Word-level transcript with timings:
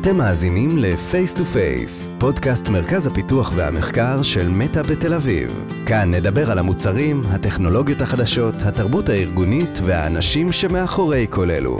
אתם 0.00 0.16
מאזינים 0.16 0.78
ל-Face 0.78 1.38
to 1.38 1.40
Face, 1.40 2.10
פודקאסט 2.20 2.68
מרכז 2.68 3.06
הפיתוח 3.06 3.52
והמחקר 3.56 4.22
של 4.22 4.48
מטא 4.48 4.82
בתל 4.82 5.14
אביב. 5.14 5.66
כאן 5.86 6.14
נדבר 6.14 6.50
על 6.50 6.58
המוצרים, 6.58 7.22
הטכנולוגיות 7.26 8.00
החדשות, 8.00 8.54
התרבות 8.68 9.08
הארגונית 9.08 9.78
והאנשים 9.84 10.52
שמאחורי 10.52 11.26
כל 11.30 11.50
אלו. 11.50 11.78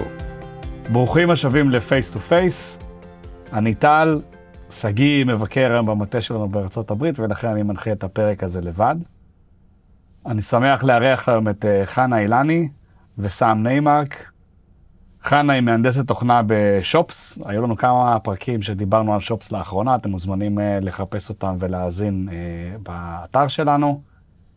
ברוכים 0.93 1.31
השבים 1.31 1.71
ל-Face 1.71 2.15
to 2.15 2.31
Face. 2.31 2.85
אני 3.53 3.75
טל, 3.75 4.21
שגיא 4.71 5.25
מבקר 5.25 5.73
היום 5.73 5.87
במטה 5.87 6.21
שלנו 6.21 6.49
בארצות 6.49 6.91
הברית, 6.91 7.19
ולכן 7.21 7.49
אני 7.49 7.63
מנחה 7.63 7.93
את 7.93 8.05
הפרק 8.05 8.45
הזה 8.45 8.61
לבד. 8.61 8.97
אני 10.27 10.43
שמח 10.43 10.85
לארח 10.85 11.29
היום 11.29 11.49
את 11.49 11.65
אה, 11.65 11.87
חנה 11.87 12.19
אילני 12.19 12.69
וסאם 13.19 13.63
ניימרק. 13.63 14.31
חנה 15.23 15.53
היא 15.53 15.61
מהנדסת 15.61 16.07
תוכנה 16.07 16.41
ב 16.47 16.60
Shops, 16.60 17.39
היו 17.45 17.63
לנו 17.63 17.77
כמה 17.77 18.19
פרקים 18.19 18.63
שדיברנו 18.63 19.15
על 19.15 19.21
Shops 19.21 19.53
לאחרונה, 19.53 19.95
אתם 19.95 20.11
מוזמנים 20.11 20.59
uh, 20.59 20.63
לחפש 20.81 21.29
אותם 21.29 21.57
ולהאזין 21.59 22.29
uh, 22.29 22.33
באתר 22.83 23.49
שלנו. 23.49 24.01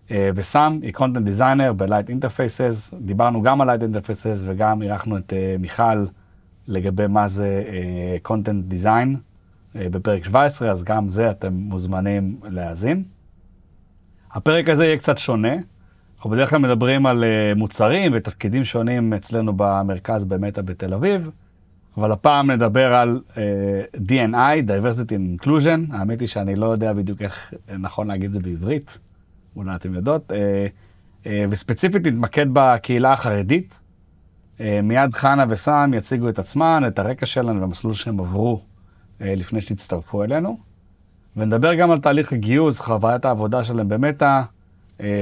Uh, 0.07 0.11
וסאם 0.35 0.81
היא 0.81 0.93
content 0.93 1.25
designer 1.25 1.73
ב-Lite 1.73 2.09
Interfaces, 2.09 2.95
דיברנו 3.01 3.41
גם 3.41 3.61
על 3.61 3.69
Lite 3.69 3.81
Interfaces 3.81 4.37
וגם 4.45 4.81
אירחנו 4.81 5.17
את 5.17 5.33
מיכל 5.59 6.05
לגבי 6.67 7.07
מה 7.07 7.27
זה 7.27 7.63
content 8.21 8.65
design 8.65 9.15
בפרק 9.75 10.23
17, 10.23 10.71
אז 10.71 10.83
גם 10.83 11.09
זה 11.09 11.31
אתם 11.31 11.53
מוזמנים 11.53 12.39
להאזין. 12.43 13.03
הפרק 14.31 14.69
הזה 14.69 14.85
יהיה 14.85 14.97
קצת 14.97 15.17
שונה. 15.17 15.53
אנחנו 16.21 16.31
בדרך 16.31 16.49
כלל 16.49 16.59
מדברים 16.59 17.05
על 17.05 17.23
uh, 17.23 17.57
מוצרים 17.57 18.11
ותפקידים 18.15 18.63
שונים 18.63 19.13
אצלנו 19.13 19.53
במרכז 19.55 20.23
במטא 20.23 20.61
בתל 20.61 20.93
אביב, 20.93 21.29
אבל 21.97 22.11
הפעם 22.11 22.51
נדבר 22.51 22.93
על 22.93 23.21
uh, 23.29 23.35
D&I, 23.97 24.67
Diversity 24.67 25.09
and 25.09 25.43
Inclusion, 25.43 25.95
האמת 25.95 26.19
היא 26.19 26.27
שאני 26.27 26.55
לא 26.55 26.65
יודע 26.65 26.93
בדיוק 26.93 27.21
איך 27.21 27.53
נכון 27.79 28.07
להגיד 28.07 28.25
את 28.25 28.33
זה 28.33 28.39
בעברית, 28.39 28.97
אולי 29.55 29.75
אתם 29.75 29.93
יודעות, 29.93 30.31
uh, 30.31 30.33
uh, 31.23 31.27
וספציפית 31.49 32.07
נתמקד 32.07 32.45
בקהילה 32.53 33.13
החרדית. 33.13 33.81
Uh, 34.57 34.61
מיד 34.83 35.13
חנה 35.13 35.45
וסאם 35.49 35.93
יציגו 35.93 36.29
את 36.29 36.39
עצמן, 36.39 36.83
את 36.87 36.99
הרקע 36.99 37.25
שלנו 37.25 37.61
והמסלול 37.61 37.93
שהם 37.93 38.19
עברו 38.19 38.61
uh, 39.19 39.23
לפני 39.23 39.61
שהצטרפו 39.61 40.23
אלינו. 40.23 40.57
ונדבר 41.37 41.73
גם 41.73 41.91
על 41.91 41.97
תהליך 41.97 42.33
הגיוס, 42.33 42.79
חוויית 42.79 43.25
העבודה 43.25 43.63
שלהם 43.63 43.89
במטא, 43.89 44.25
אה, 44.25 44.43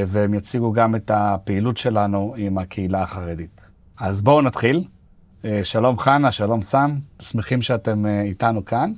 והם 0.07 0.33
יציגו 0.33 0.71
גם 0.71 0.95
את 0.95 1.11
הפעילות 1.13 1.77
שלנו 1.77 2.33
עם 2.37 2.57
הקהילה 2.57 3.03
החרדית. 3.03 3.61
אז 3.99 4.21
בואו 4.21 4.41
נתחיל. 4.41 4.83
אה, 5.45 5.63
שלום 5.63 5.97
חנה, 5.97 6.31
שלום 6.31 6.61
סם, 6.61 6.95
שמחים 7.21 7.61
שאתם 7.61 8.05
אה, 8.05 8.21
איתנו 8.21 8.65
כאן. 8.65 8.91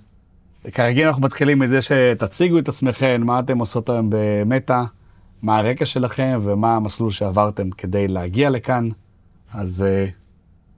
כרגיל 0.73 1.07
אנחנו 1.07 1.21
מתחילים 1.21 1.59
מזה 1.59 1.79
שתציגו 1.81 2.59
את 2.59 2.69
עצמכם, 2.69 3.21
מה 3.25 3.39
אתם 3.39 3.57
עושות 3.57 3.89
היום 3.89 4.09
במטא, 4.11 4.81
מה 5.41 5.57
הרקע 5.57 5.85
שלכם 5.85 6.39
ומה 6.43 6.75
המסלול 6.75 7.11
שעברתם 7.11 7.69
כדי 7.69 8.07
להגיע 8.07 8.49
לכאן. 8.49 8.89
אז 9.53 9.85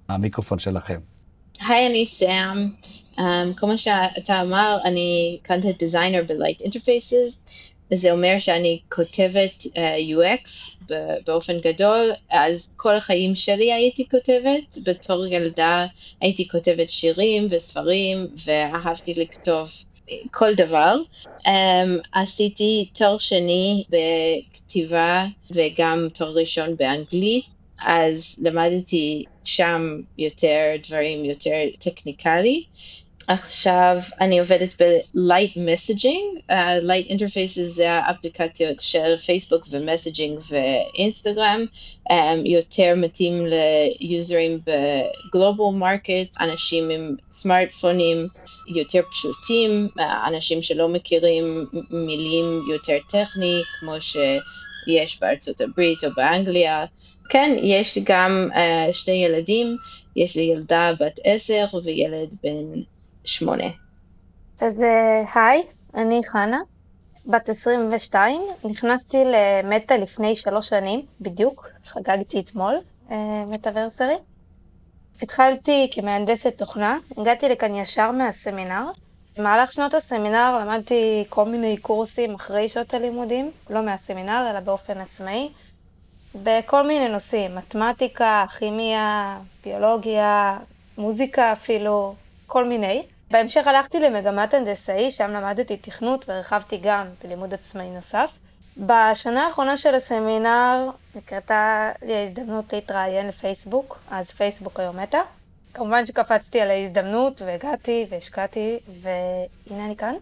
המיקרופון 0.09 0.59
שלכם. 0.59 0.99
היי, 1.67 1.87
אני 1.87 2.05
סאם. 2.05 2.69
Um, 3.17 3.21
כמו 3.55 3.77
שאתה 3.77 4.41
אמר, 4.41 4.77
אני 4.85 5.39
content 5.45 5.83
designer 5.83 6.27
ב-Light. 6.27 6.67
זה 7.95 8.11
אומר 8.11 8.35
שאני 8.39 8.79
כותבת 8.89 9.63
uh, 9.63 9.77
UX 10.19 10.49
באופן 11.27 11.59
גדול, 11.59 12.11
אז 12.29 12.67
כל 12.75 12.95
החיים 12.95 13.35
שלי 13.35 13.73
הייתי 13.73 14.09
כותבת, 14.09 14.77
בתור 14.83 15.25
ילדה 15.25 15.85
הייתי 16.21 16.47
כותבת 16.47 16.89
שירים 16.89 17.47
וספרים 17.49 18.27
ואהבתי 18.45 19.13
לכתוב 19.13 19.69
כל 20.31 20.53
דבר. 20.55 20.95
Um, 21.39 21.49
עשיתי 22.11 22.89
תואר 22.93 23.17
שני 23.17 23.83
בכתיבה 23.89 25.25
וגם 25.51 26.07
תואר 26.13 26.31
ראשון 26.31 26.75
באנגלית, 26.77 27.45
אז 27.85 28.35
למדתי 28.41 29.23
שם 29.43 30.01
יותר 30.17 30.75
דברים 30.87 31.25
יותר 31.25 31.61
technically. 31.79 32.63
עכשיו 33.27 33.97
אני 34.21 34.39
עובדת 34.39 34.81
ב-Lite 34.81 35.57
Messaging, 35.57 36.51
uh, 36.51 36.53
Lite 36.83 37.11
Interfaces 37.11 37.63
זה 37.63 37.91
האפליקציות 37.91 38.81
של 38.81 39.17
פייסבוק 39.17 39.65
ו 39.71 39.78
messaging 39.78 40.39
ואינסטגרם, 40.49 41.65
um, 42.11 42.13
יותר 42.45 42.93
מתאים 42.97 43.45
ליוזרים 43.99 44.59
ב 44.65 44.81
global 44.81 45.77
market, 45.79 46.35
אנשים 46.39 46.89
עם 46.89 47.15
סמארטפונים 47.29 48.27
יותר 48.75 49.01
פשוטים, 49.09 49.87
uh, 49.97 50.01
אנשים 50.27 50.61
שלא 50.61 50.89
מכירים 50.89 51.65
מילים 51.91 52.61
יותר 52.71 52.97
טכני, 53.09 53.61
כמו 53.79 53.93
שיש 54.01 55.19
בארצות 55.19 55.61
הברית 55.61 56.03
או 56.03 56.09
באנגליה. 56.15 56.85
כן, 57.29 57.55
יש 57.63 57.97
גם 58.03 58.49
uh, 58.51 58.93
שני 58.93 59.25
ילדים, 59.25 59.77
יש 60.15 60.35
לי 60.35 60.43
ילדה 60.43 60.91
בת 60.99 61.19
עשר 61.23 61.65
וילד 61.83 62.33
בן 62.43 62.81
שמונה. 63.25 63.67
אז 64.59 64.81
אה, 64.81 65.23
היי, 65.35 65.63
אני 65.95 66.21
חנה, 66.25 66.59
בת 67.25 67.49
22, 67.49 68.41
נכנסתי 68.63 69.17
למטא 69.25 69.93
לפני 69.93 70.35
שלוש 70.35 70.69
שנים, 70.69 71.05
בדיוק, 71.21 71.69
חגגתי 71.85 72.39
אתמול, 72.39 72.75
אה, 73.11 73.45
מטאוורסרי. 73.47 74.15
התחלתי 75.21 75.89
כמהנדסת 75.91 76.57
תוכנה, 76.57 76.97
הגעתי 77.17 77.49
לכאן 77.49 77.75
ישר 77.75 78.11
מהסמינר. 78.11 78.83
במהלך 79.37 79.71
שנות 79.71 79.93
הסמינר 79.93 80.57
למדתי 80.61 81.23
כל 81.29 81.45
מיני 81.45 81.77
קורסים 81.77 82.35
אחרי 82.35 82.67
שעות 82.69 82.93
הלימודים, 82.93 83.51
לא 83.69 83.81
מהסמינר, 83.81 84.47
אלא 84.51 84.59
באופן 84.59 84.97
עצמאי, 84.97 85.49
בכל 86.35 86.87
מיני 86.87 87.09
נושאים, 87.09 87.55
מתמטיקה, 87.55 88.45
כימיה, 88.59 89.39
ביולוגיה, 89.63 90.57
מוזיקה 90.97 91.51
אפילו, 91.51 92.15
כל 92.47 92.65
מיני. 92.65 93.03
בהמשך 93.33 93.67
הלכתי 93.67 93.99
למגמת 93.99 94.53
הנדסאי, 94.53 95.11
שם 95.11 95.31
למדתי 95.31 95.77
תכנות 95.77 96.29
והרחבתי 96.29 96.77
גם 96.77 97.07
בלימוד 97.23 97.53
עצמאי 97.53 97.89
נוסף. 97.89 98.37
בשנה 98.77 99.45
האחרונה 99.45 99.77
של 99.77 99.95
הסמינר 99.95 100.89
נקרתה 101.15 101.91
לי 102.01 102.15
ההזדמנות 102.15 102.73
להתראיין 102.73 103.27
לפייסבוק, 103.27 103.99
אז 104.11 104.31
פייסבוק 104.31 104.79
היום 104.79 104.99
מטא. 104.99 105.19
כמובן 105.73 106.05
שקפצתי 106.05 106.61
על 106.61 106.69
ההזדמנות 106.69 107.41
והגעתי 107.41 108.05
והשקעתי, 108.09 108.79
והנה 109.01 109.85
אני 109.85 109.95
כאן. 109.95 110.15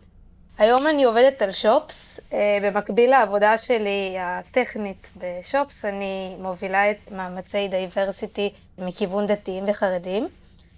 היום 0.57 0.87
אני 0.87 1.03
עובדת 1.03 1.41
על 1.41 1.51
Shops. 1.51 2.19
אה, 2.33 2.57
במקביל 2.61 3.09
לעבודה 3.09 3.57
שלי 3.57 4.15
הטכנית 4.19 5.09
ב 5.17 5.27
Shops, 5.27 5.85
אני 5.85 6.35
מובילה 6.39 6.91
את 6.91 6.97
מאמצי 7.11 7.67
diversity 7.67 8.53
מכיוון 8.77 9.27
דתיים 9.27 9.63
וחרדים. 9.67 10.27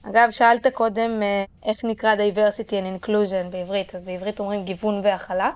אגב, 0.09 0.27
שאלת 0.31 0.67
קודם 0.73 1.11
אה, 1.21 1.43
איך 1.65 1.85
נקרא 1.85 2.15
diversity 2.15 2.69
and 2.69 3.03
inclusion 3.03 3.51
בעברית, 3.51 3.95
אז 3.95 4.05
בעברית 4.05 4.39
אומרים 4.39 4.63
גיוון 4.63 5.01
והכלה. 5.03 5.49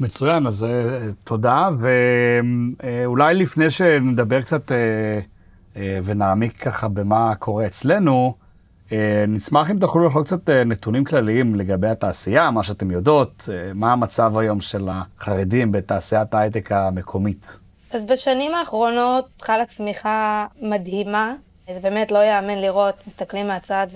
מצוין, 0.00 0.46
אז 0.46 0.64
אה, 0.64 0.98
תודה, 1.24 1.68
ואולי 1.78 3.34
לפני 3.34 3.70
שנדבר 3.70 4.42
קצת 4.42 4.72
אה, 4.72 5.98
ונעמיק 6.04 6.56
ככה 6.56 6.88
במה 6.88 7.34
קורה 7.34 7.66
אצלנו, 7.66 8.34
נשמח 9.28 9.70
אם 9.70 9.78
תוכלו 9.78 10.08
לכל 10.08 10.22
קצת 10.24 10.50
נתונים 10.50 11.04
כלליים 11.04 11.54
לגבי 11.54 11.88
התעשייה, 11.88 12.50
מה 12.50 12.62
שאתם 12.62 12.90
יודעות, 12.90 13.48
מה 13.74 13.92
המצב 13.92 14.38
היום 14.38 14.60
של 14.60 14.88
החרדים 14.90 15.72
בתעשיית 15.72 16.34
ההייטק 16.34 16.72
המקומית. 16.72 17.46
אז 17.90 18.06
בשנים 18.06 18.54
האחרונות 18.54 19.28
חלה 19.42 19.64
צמיחה 19.64 20.46
מדהימה 20.60 21.34
זה 21.72 21.80
באמת 21.80 22.10
לא 22.10 22.18
ייאמן 22.18 22.58
לראות, 22.58 22.94
מסתכלים 23.06 23.46
מהצד 23.46 23.86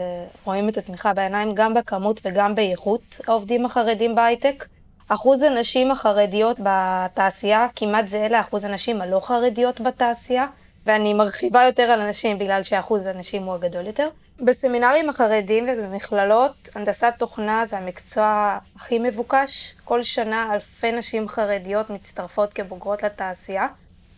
ורואים 0.45 0.69
את 0.69 0.77
הצמיחה 0.77 1.13
בעיניים, 1.13 1.55
גם 1.55 1.75
בכמות 1.75 2.21
וגם 2.25 2.55
באיכות 2.55 3.21
העובדים 3.27 3.65
החרדים 3.65 4.15
בהייטק. 4.15 4.67
אחוז 5.09 5.43
הנשים 5.43 5.91
החרדיות 5.91 6.57
בתעשייה 6.63 7.67
כמעט 7.77 8.07
זהה 8.07 8.29
לאחוז 8.29 8.65
הנשים 8.65 9.01
הלא 9.01 9.21
חרדיות 9.21 9.81
בתעשייה, 9.81 10.47
ואני 10.87 11.15
מרחיבה 11.15 11.65
יותר 11.65 11.83
על 11.83 12.01
הנשים 12.01 12.39
בגלל 12.39 12.63
שאחוז 12.63 13.07
הנשים 13.07 13.43
הוא 13.43 13.55
הגדול 13.55 13.87
יותר. 13.87 14.09
בסמינרים 14.41 15.09
החרדים 15.09 15.67
ובמכללות, 15.69 16.69
הנדסת 16.75 17.13
תוכנה 17.19 17.67
זה 17.67 17.79
המקצוע 17.79 18.59
הכי 18.77 18.99
מבוקש. 18.99 19.75
כל 19.85 20.03
שנה 20.03 20.55
אלפי 20.55 20.93
נשים 20.93 21.29
חרדיות 21.29 21.91
מצטרפות 21.91 22.53
כבוגרות 22.53 23.03
לתעשייה. 23.03 23.67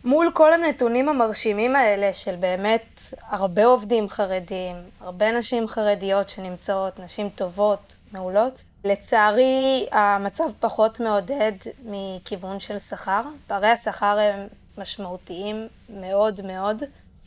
מול 0.03 0.31
כל 0.33 0.53
הנתונים 0.53 1.09
המרשימים 1.09 1.75
האלה 1.75 2.13
של 2.13 2.35
באמת 2.35 3.01
הרבה 3.27 3.65
עובדים 3.65 4.09
חרדים, 4.09 4.75
הרבה 5.01 5.31
נשים 5.31 5.67
חרדיות 5.67 6.29
שנמצאות, 6.29 6.99
נשים 6.99 7.29
טובות, 7.29 7.95
מעולות, 8.11 8.61
לצערי 8.83 9.87
המצב 9.91 10.43
פחות 10.59 10.99
מעודד 10.99 11.51
מכיוון 11.85 12.59
של 12.59 12.79
שכר. 12.79 13.21
פערי 13.47 13.67
השכר 13.67 14.19
הם 14.19 14.47
משמעותיים 14.77 15.67
מאוד 15.89 16.41
מאוד. 16.41 16.83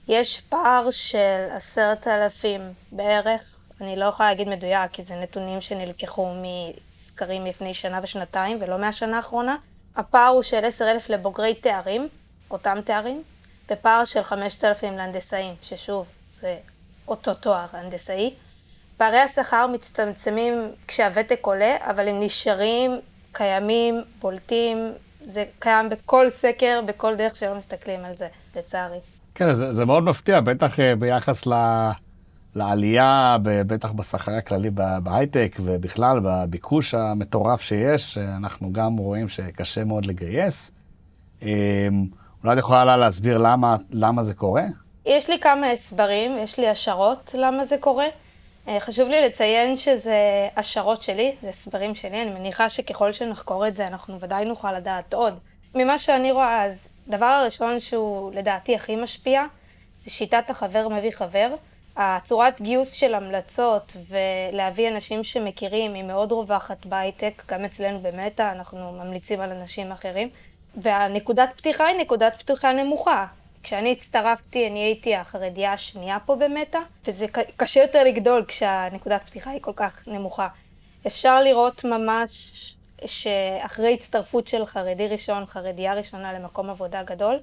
יש 0.08 0.40
פער 0.40 0.90
של 0.90 1.46
עשרת 1.50 2.08
אלפים 2.08 2.60
בערך 2.92 3.64
אני 3.80 3.96
לא 3.96 4.04
יכולה 4.04 4.28
להגיד 4.28 4.48
מדויק, 4.48 4.90
כי 4.92 5.02
זה 5.02 5.14
נתונים 5.14 5.60
שנלקחו 5.60 6.28
מסקרים 6.96 7.44
לפני 7.46 7.74
שנה 7.74 8.00
ושנתיים, 8.02 8.58
ולא 8.60 8.78
מהשנה 8.78 9.16
האחרונה. 9.16 9.56
הפער 9.96 10.28
הוא 10.28 10.42
של 10.42 10.64
10,000 10.64 11.10
לבוגרי 11.10 11.54
תארים, 11.54 12.08
אותם 12.50 12.78
תארים, 12.84 13.22
ופער 13.70 14.04
של 14.04 14.22
5,000 14.22 14.96
להנדסאים, 14.96 15.54
ששוב, 15.62 16.06
זה 16.40 16.56
אותו 17.08 17.34
תואר, 17.34 17.66
הנדסאי. 17.72 18.34
פערי 18.96 19.18
השכר 19.18 19.66
מצטמצמים 19.66 20.54
כשהוותק 20.88 21.38
עולה, 21.42 21.76
אבל 21.80 22.08
הם 22.08 22.20
נשארים, 22.20 22.90
קיימים, 23.32 24.02
בולטים, 24.20 24.92
זה 25.24 25.44
קיים 25.58 25.88
בכל 25.88 26.30
סקר, 26.30 26.80
בכל 26.86 27.16
דרך 27.16 27.36
שלא 27.36 27.54
מסתכלים 27.54 28.04
על 28.04 28.14
זה, 28.14 28.28
לצערי. 28.56 28.98
כן, 29.34 29.54
זה, 29.54 29.72
זה 29.72 29.84
מאוד 29.84 30.02
מפתיע, 30.02 30.40
בטח 30.40 30.80
אה, 30.80 30.96
ביחס 30.96 31.46
ל, 31.46 31.52
לעלייה, 32.54 33.36
בטח 33.42 33.92
בשכר 33.92 34.32
הכללי 34.32 34.70
בהייטק, 35.02 35.56
ובכלל 35.60 36.20
בביקוש 36.24 36.94
המטורף 36.94 37.60
שיש, 37.60 38.18
אנחנו 38.18 38.72
גם 38.72 38.96
רואים 38.96 39.28
שקשה 39.28 39.84
מאוד 39.84 40.06
לגייס. 40.06 40.72
אולי 42.44 42.54
את 42.54 42.58
יכולה 42.58 42.96
להסביר 42.96 43.38
למה, 43.38 43.76
למה 43.90 44.22
זה 44.22 44.34
קורה? 44.34 44.62
יש 45.06 45.30
לי 45.30 45.38
כמה 45.38 45.70
הסברים, 45.70 46.38
יש 46.38 46.58
לי 46.58 46.68
השערות 46.68 47.34
למה 47.38 47.64
זה 47.64 47.76
קורה. 47.80 48.06
אה, 48.68 48.80
חשוב 48.80 49.08
לי 49.08 49.26
לציין 49.26 49.76
שזה 49.76 50.48
השערות 50.56 51.02
שלי, 51.02 51.34
זה 51.42 51.48
הסברים 51.48 51.94
שלי, 51.94 52.22
אני 52.22 52.30
מניחה 52.30 52.68
שככל 52.68 53.12
שנחקור 53.12 53.66
את 53.66 53.76
זה 53.76 53.86
אנחנו 53.86 54.20
ודאי 54.20 54.44
נוכל 54.44 54.72
לדעת 54.72 55.14
עוד. 55.14 55.38
ממה 55.74 55.98
שאני 55.98 56.32
רואה, 56.32 56.64
אז 56.64 56.88
דבר 57.08 57.26
הראשון 57.26 57.80
שהוא 57.80 58.32
לדעתי 58.34 58.74
הכי 58.74 58.96
משפיע, 58.96 59.44
זה 60.00 60.10
שיטת 60.10 60.50
החבר 60.50 60.88
מביא 60.88 61.10
חבר. 61.10 61.54
הצורת 61.96 62.60
גיוס 62.60 62.92
של 62.92 63.14
המלצות 63.14 63.96
ולהביא 64.08 64.88
אנשים 64.88 65.24
שמכירים 65.24 65.94
היא 65.94 66.04
מאוד 66.04 66.32
רווחת 66.32 66.86
בהייטק, 66.86 67.42
גם 67.48 67.64
אצלנו 67.64 68.00
במטא 68.02 68.52
אנחנו 68.52 68.92
ממליצים 68.92 69.40
על 69.40 69.50
אנשים 69.52 69.92
אחרים. 69.92 70.28
והנקודת 70.76 71.50
פתיחה 71.56 71.86
היא 71.86 71.96
נקודת 71.96 72.36
פתיחה 72.36 72.72
נמוכה. 72.72 73.26
כשאני 73.62 73.92
הצטרפתי, 73.92 74.66
אני 74.66 74.78
הייתי 74.78 75.16
החרדיה 75.16 75.72
השנייה 75.72 76.18
פה 76.26 76.36
במטא, 76.36 76.78
וזה 77.04 77.26
קשה 77.56 77.82
יותר 77.82 78.04
לגדול 78.04 78.44
כשהנקודת 78.48 79.20
פתיחה 79.26 79.50
היא 79.50 79.60
כל 79.62 79.72
כך 79.76 80.08
נמוכה. 80.08 80.48
אפשר 81.06 81.42
לראות 81.42 81.84
ממש 81.84 82.74
שאחרי 83.06 83.94
הצטרפות 83.94 84.48
של 84.48 84.66
חרדי 84.66 85.08
ראשון, 85.08 85.46
חרדיה 85.46 85.94
ראשונה 85.94 86.32
למקום 86.32 86.70
עבודה 86.70 87.02
גדול, 87.02 87.38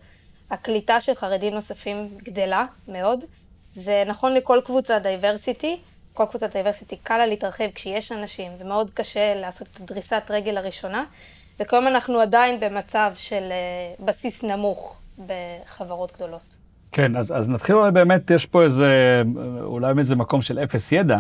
הקליטה 0.50 1.02
של 1.02 1.14
חרדים 1.14 1.54
נוספים 1.54 2.18
גדלה 2.18 2.66
מאוד. 2.88 3.24
זה 3.76 4.04
נכון 4.06 4.34
לכל 4.34 4.62
קבוצה 4.66 5.00
diversity, 5.00 5.80
כל 6.14 6.26
קבוצת 6.30 6.52
diversity 6.52 6.98
קל 6.98 7.18
לה 7.18 7.26
להתרחב 7.26 7.72
כשיש 7.76 8.12
אנשים, 8.12 8.52
ומאוד 8.60 8.90
קשה 8.90 9.36
לעשות 9.36 9.68
את 9.68 9.82
דריסת 9.82 10.24
רגל 10.30 10.58
הראשונה, 10.58 11.04
וכיום 11.62 11.88
אנחנו 11.88 12.20
עדיין 12.20 12.60
במצב 12.60 13.12
של 13.16 13.44
uh, 14.00 14.04
בסיס 14.06 14.44
נמוך 14.44 15.00
בחברות 15.26 16.12
גדולות. 16.16 16.56
כן, 16.92 17.16
אז, 17.16 17.38
אז 17.38 17.50
נתחיל 17.50 17.76
אולי 17.76 17.92
באמת, 17.92 18.32
יש 18.32 18.46
פה 18.46 18.64
איזה, 18.64 19.22
אולי 19.62 19.94
איזה 20.00 20.16
מקום 20.16 20.42
של 20.42 20.60
אפס 20.60 20.92
ידע 20.92 21.20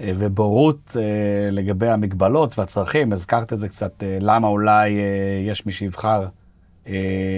אה, 0.00 0.12
ובורות 0.18 0.96
אה, 1.00 1.50
לגבי 1.50 1.88
המגבלות 1.88 2.58
והצרכים. 2.58 3.12
הזכרת 3.12 3.52
את 3.52 3.58
זה 3.58 3.68
קצת, 3.68 4.02
אה, 4.02 4.18
למה 4.20 4.48
אולי 4.48 4.90
יש 5.46 5.66
מי 5.66 5.72
שיבחר 5.72 6.28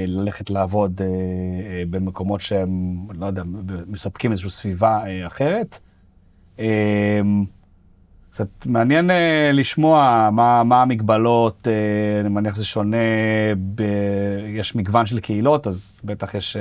ללכת 0.07 0.51
לעבוד 0.51 1.01
במקומות 1.91 2.41
שהם, 2.41 2.97
לא 3.15 3.27
יודע, 3.27 3.43
מספקים 3.87 4.31
איזושהי 4.31 4.51
סביבה 4.51 5.03
אחרת. 5.27 5.79
קצת 8.39 8.67
מעניין 8.67 9.11
לשמוע 9.53 10.29
מה, 10.33 10.65
מה 10.65 10.83
המגבלות, 10.83 11.69
אני 12.21 12.29
מניח 12.29 12.55
שזה 12.55 12.65
שונה, 12.65 12.97
ב, 13.75 13.83
יש 14.59 14.75
מגוון 14.75 15.07
של 15.07 15.21
קהילות, 15.21 15.67
אז 15.67 16.01
בטח 16.05 16.35
יש 16.35 16.57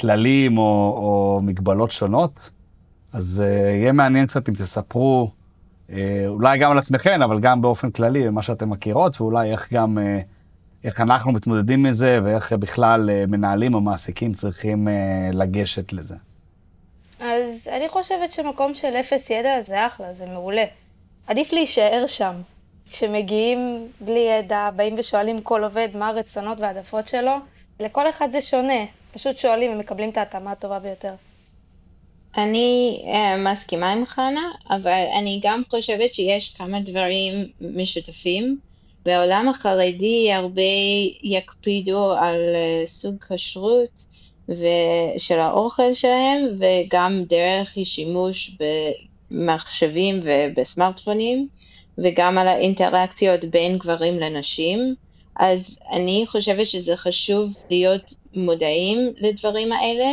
כללים 0.00 0.58
או, 0.58 0.62
או 0.96 1.40
מגבלות 1.42 1.90
שונות. 1.90 2.50
אז 3.12 3.44
יהיה 3.80 3.92
מעניין 3.92 4.26
קצת 4.26 4.48
אם 4.48 4.54
תספרו, 4.54 5.30
אולי 6.26 6.58
גם 6.58 6.70
על 6.70 6.78
עצמכם, 6.78 7.22
אבל 7.22 7.40
גם 7.40 7.62
באופן 7.62 7.90
כללי, 7.90 8.28
מה 8.28 8.42
שאתם 8.42 8.70
מכירות, 8.70 9.20
ואולי 9.20 9.52
איך 9.52 9.72
גם, 9.72 9.98
איך 10.84 11.00
אנחנו 11.00 11.32
מתמודדים 11.32 11.86
עם 11.86 11.92
זה, 11.92 12.20
ואיך 12.24 12.52
בכלל 12.52 13.10
מנהלים 13.28 13.74
או 13.74 13.80
מעסיקים 13.80 14.32
צריכים 14.32 14.88
לגשת 15.32 15.92
לזה. 15.92 16.14
אז 17.20 17.68
אני 17.76 17.88
חושבת 17.88 18.32
שמקום 18.32 18.74
של 18.74 18.96
אפס 19.00 19.30
ידע 19.30 19.60
זה 19.60 19.86
אחלה, 19.86 20.12
זה 20.12 20.26
מעולה. 20.26 20.64
עדיף 21.26 21.52
להישאר 21.52 22.04
שם. 22.06 22.34
כשמגיעים 22.90 23.88
בלי 24.00 24.18
ידע, 24.18 24.70
באים 24.76 24.94
ושואלים 24.98 25.40
כל 25.40 25.64
עובד 25.64 25.88
מה 25.94 26.08
הרצונות 26.08 26.60
והעדפות 26.60 27.08
שלו, 27.08 27.32
לכל 27.80 28.08
אחד 28.08 28.30
זה 28.30 28.40
שונה. 28.40 28.84
פשוט 29.12 29.36
שואלים 29.36 29.72
ומקבלים 29.72 30.10
את 30.10 30.18
ההתאמה 30.18 30.52
הטובה 30.52 30.78
ביותר. 30.78 31.12
אני 32.36 33.02
uh, 33.04 33.38
מסכימה 33.38 33.92
עם 33.92 34.06
חנה, 34.06 34.50
אבל 34.70 35.04
אני 35.18 35.40
גם 35.42 35.62
חושבת 35.70 36.14
שיש 36.14 36.54
כמה 36.54 36.80
דברים 36.80 37.32
משותפים. 37.60 38.58
בעולם 39.04 39.48
החרדי 39.48 40.32
הרבה 40.32 40.62
יקפידו 41.22 42.12
על 42.12 42.40
uh, 42.54 42.86
סוג 42.86 43.14
כשרות 43.24 44.06
של 45.18 45.38
האוכל 45.38 45.94
שלהם, 45.94 46.46
וגם 46.58 47.22
דרך 47.28 47.74
שימוש 47.84 48.50
במחשבים 49.30 50.20
ובסמארטפונים, 50.22 51.48
וגם 51.98 52.38
על 52.38 52.48
האינטראקציות 52.48 53.44
בין 53.44 53.78
גברים 53.78 54.18
לנשים. 54.18 54.94
אז 55.36 55.78
אני 55.92 56.24
חושבת 56.26 56.66
שזה 56.66 56.96
חשוב 56.96 57.56
להיות 57.70 58.14
מודעים 58.34 59.12
לדברים 59.18 59.72
האלה, 59.72 60.10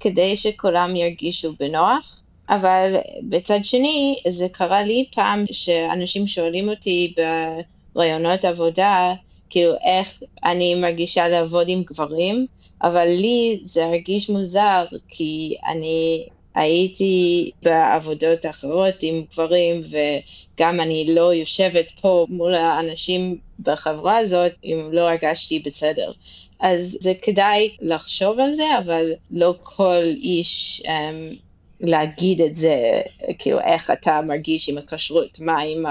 כדי 0.00 0.36
שכולם 0.36 0.96
ירגישו 0.96 1.52
בנוח. 1.60 2.22
אבל 2.48 2.96
בצד 3.22 3.58
שני, 3.62 4.16
זה 4.28 4.48
קרה 4.48 4.82
לי 4.82 5.04
פעם 5.14 5.44
שאנשים 5.52 6.26
שואלים 6.26 6.68
אותי 6.68 7.14
ברעיונות 7.94 8.44
עבודה, 8.44 9.14
כאילו 9.50 9.72
איך 9.84 10.22
אני 10.44 10.74
מרגישה 10.74 11.28
לעבוד 11.28 11.68
עם 11.68 11.82
גברים, 11.82 12.46
אבל 12.82 13.08
לי 13.08 13.60
זה 13.62 13.84
הרגיש 13.84 14.30
מוזר, 14.30 14.84
כי 15.08 15.56
אני 15.66 16.26
הייתי 16.54 17.50
בעבודות 17.62 18.46
אחרות 18.46 18.94
עם 19.00 19.24
גברים, 19.32 19.82
וגם 19.90 20.80
אני 20.80 21.06
לא 21.08 21.34
יושבת 21.34 21.90
פה 22.00 22.26
מול 22.28 22.54
האנשים 22.54 23.38
בחברה 23.60 24.18
הזאת 24.18 24.52
אם 24.64 24.88
לא 24.92 25.08
הרגשתי 25.08 25.58
בסדר. 25.58 26.12
אז 26.60 26.96
זה 27.00 27.12
כדאי 27.22 27.76
לחשוב 27.80 28.40
על 28.40 28.52
זה, 28.52 28.78
אבל 28.78 29.12
לא 29.30 29.54
כל 29.62 30.02
איש 30.04 30.82
um, 30.84 31.36
להגיד 31.80 32.40
את 32.40 32.54
זה, 32.54 33.02
כאילו 33.38 33.60
איך 33.60 33.90
אתה 33.90 34.20
מרגיש 34.22 34.68
עם 34.68 34.78
הכשרות, 34.78 35.40
מה 35.40 35.60
עם 35.60 35.84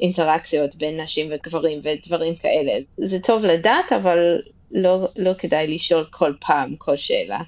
האינטראקציות 0.00 0.76
בין 0.76 1.00
נשים 1.00 1.26
וגברים 1.30 1.80
ודברים 1.82 2.34
כאלה. 2.36 2.72
זה 2.98 3.20
טוב 3.20 3.44
לדעת, 3.44 3.92
אבל 3.92 4.38
לא, 4.70 5.08
לא 5.16 5.34
כדאי 5.34 5.74
לשאול 5.74 6.04
כל 6.10 6.32
פעם 6.46 6.76
כל 6.76 6.96
שאלה. 6.96 7.40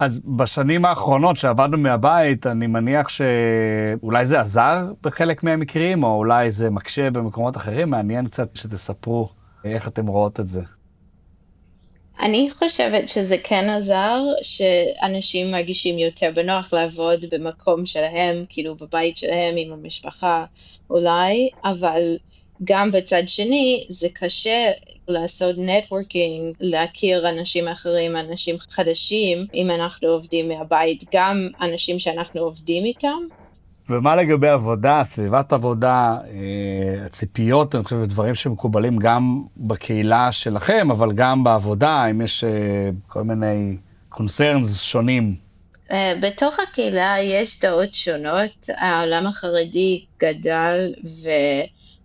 אז 0.00 0.20
בשנים 0.36 0.84
האחרונות 0.84 1.36
שעבדנו 1.36 1.78
מהבית, 1.78 2.46
אני 2.46 2.66
מניח 2.66 3.08
שאולי 3.08 4.26
זה 4.26 4.40
עזר 4.40 4.92
בחלק 5.02 5.42
מהמקרים, 5.42 6.04
או 6.04 6.16
אולי 6.16 6.50
זה 6.50 6.70
מקשה 6.70 7.10
במקומות 7.10 7.56
אחרים. 7.56 7.90
מעניין 7.90 8.26
קצת 8.26 8.56
שתספרו 8.56 9.28
איך 9.64 9.88
אתם 9.88 10.06
רואות 10.06 10.40
את 10.40 10.48
זה. 10.48 10.60
אני 12.20 12.50
חושבת 12.58 13.08
שזה 13.08 13.36
כן 13.44 13.68
עזר, 13.68 14.18
שאנשים 14.42 15.50
מרגישים 15.50 15.98
יותר 15.98 16.30
בנוח 16.34 16.72
לעבוד 16.72 17.24
במקום 17.32 17.86
שלהם, 17.86 18.44
כאילו 18.48 18.74
בבית 18.74 19.16
שלהם 19.16 19.54
עם 19.56 19.72
המשפחה 19.72 20.44
אולי, 20.90 21.48
אבל 21.64 22.16
גם 22.64 22.90
בצד 22.90 23.22
שני 23.26 23.86
זה 23.88 24.08
קשה 24.12 24.70
לעשות 25.08 25.56
נטוורקינג, 25.58 26.54
להכיר 26.60 27.28
אנשים 27.28 27.68
אחרים, 27.68 28.16
אנשים 28.16 28.56
חדשים, 28.70 29.46
אם 29.54 29.70
אנחנו 29.70 30.08
עובדים 30.08 30.48
מהבית, 30.48 31.04
גם 31.14 31.48
אנשים 31.60 31.98
שאנחנו 31.98 32.40
עובדים 32.40 32.84
איתם. 32.84 33.18
ומה 33.88 34.16
לגבי 34.16 34.48
עבודה, 34.48 35.04
סביבת 35.04 35.52
עבודה, 35.52 36.18
אה, 36.28 37.04
הציפיות, 37.04 37.74
אני 37.74 37.84
חושב, 37.84 38.04
דברים 38.04 38.34
שמקובלים 38.34 38.98
גם 38.98 39.42
בקהילה 39.56 40.32
שלכם, 40.32 40.90
אבל 40.90 41.12
גם 41.12 41.44
בעבודה, 41.44 42.06
אם 42.10 42.20
יש 42.20 42.44
אה, 42.44 42.50
כל 43.06 43.22
מיני 43.22 43.76
קונצרנס 44.08 44.80
שונים. 44.80 45.34
אה, 45.92 46.14
בתוך 46.22 46.56
הקהילה 46.60 47.16
יש 47.20 47.60
דעות 47.60 47.94
שונות, 47.94 48.68
העולם 48.76 49.26
החרדי 49.26 50.04
גדל 50.20 50.94
ו... 51.22 51.28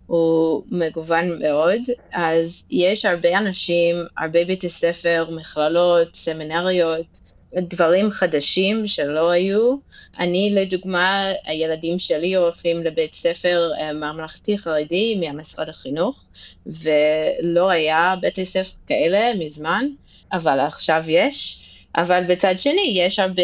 הוא 0.06 0.62
מגוון 0.70 1.38
מאוד, 1.42 1.80
אז 2.12 2.62
יש 2.70 3.04
הרבה 3.04 3.38
אנשים, 3.38 3.96
הרבה 4.18 4.44
בתי 4.44 4.68
ספר, 4.68 5.26
מכללות, 5.30 6.16
סמינריות, 6.16 7.32
דברים 7.56 8.10
חדשים 8.10 8.86
שלא 8.86 9.30
היו. 9.30 9.76
אני, 10.18 10.50
לדוגמה, 10.54 11.32
הילדים 11.44 11.98
שלי 11.98 12.34
הולכים 12.34 12.82
לבית 12.82 13.14
ספר 13.14 13.70
אה, 13.78 13.92
ממלכתי 13.92 14.58
חרדי 14.58 15.20
מהמשרד 15.20 15.68
החינוך, 15.68 16.24
ולא 16.66 17.70
היה 17.70 18.14
בתי 18.22 18.44
ספר 18.44 18.72
כאלה 18.86 19.34
מזמן, 19.38 19.86
אבל 20.32 20.60
עכשיו 20.60 21.02
יש. 21.08 21.68
אבל 21.96 22.24
בצד 22.28 22.54
שני 22.56 22.92
יש 22.94 23.18
הרבה 23.18 23.42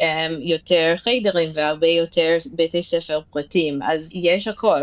um, 0.00 0.32
יותר 0.40 0.94
חיידרים 0.96 1.50
והרבה 1.54 1.86
יותר 1.86 2.36
בתי 2.54 2.82
ספר 2.82 3.20
פרטיים, 3.30 3.82
אז 3.82 4.10
יש 4.14 4.48
הכל. 4.48 4.80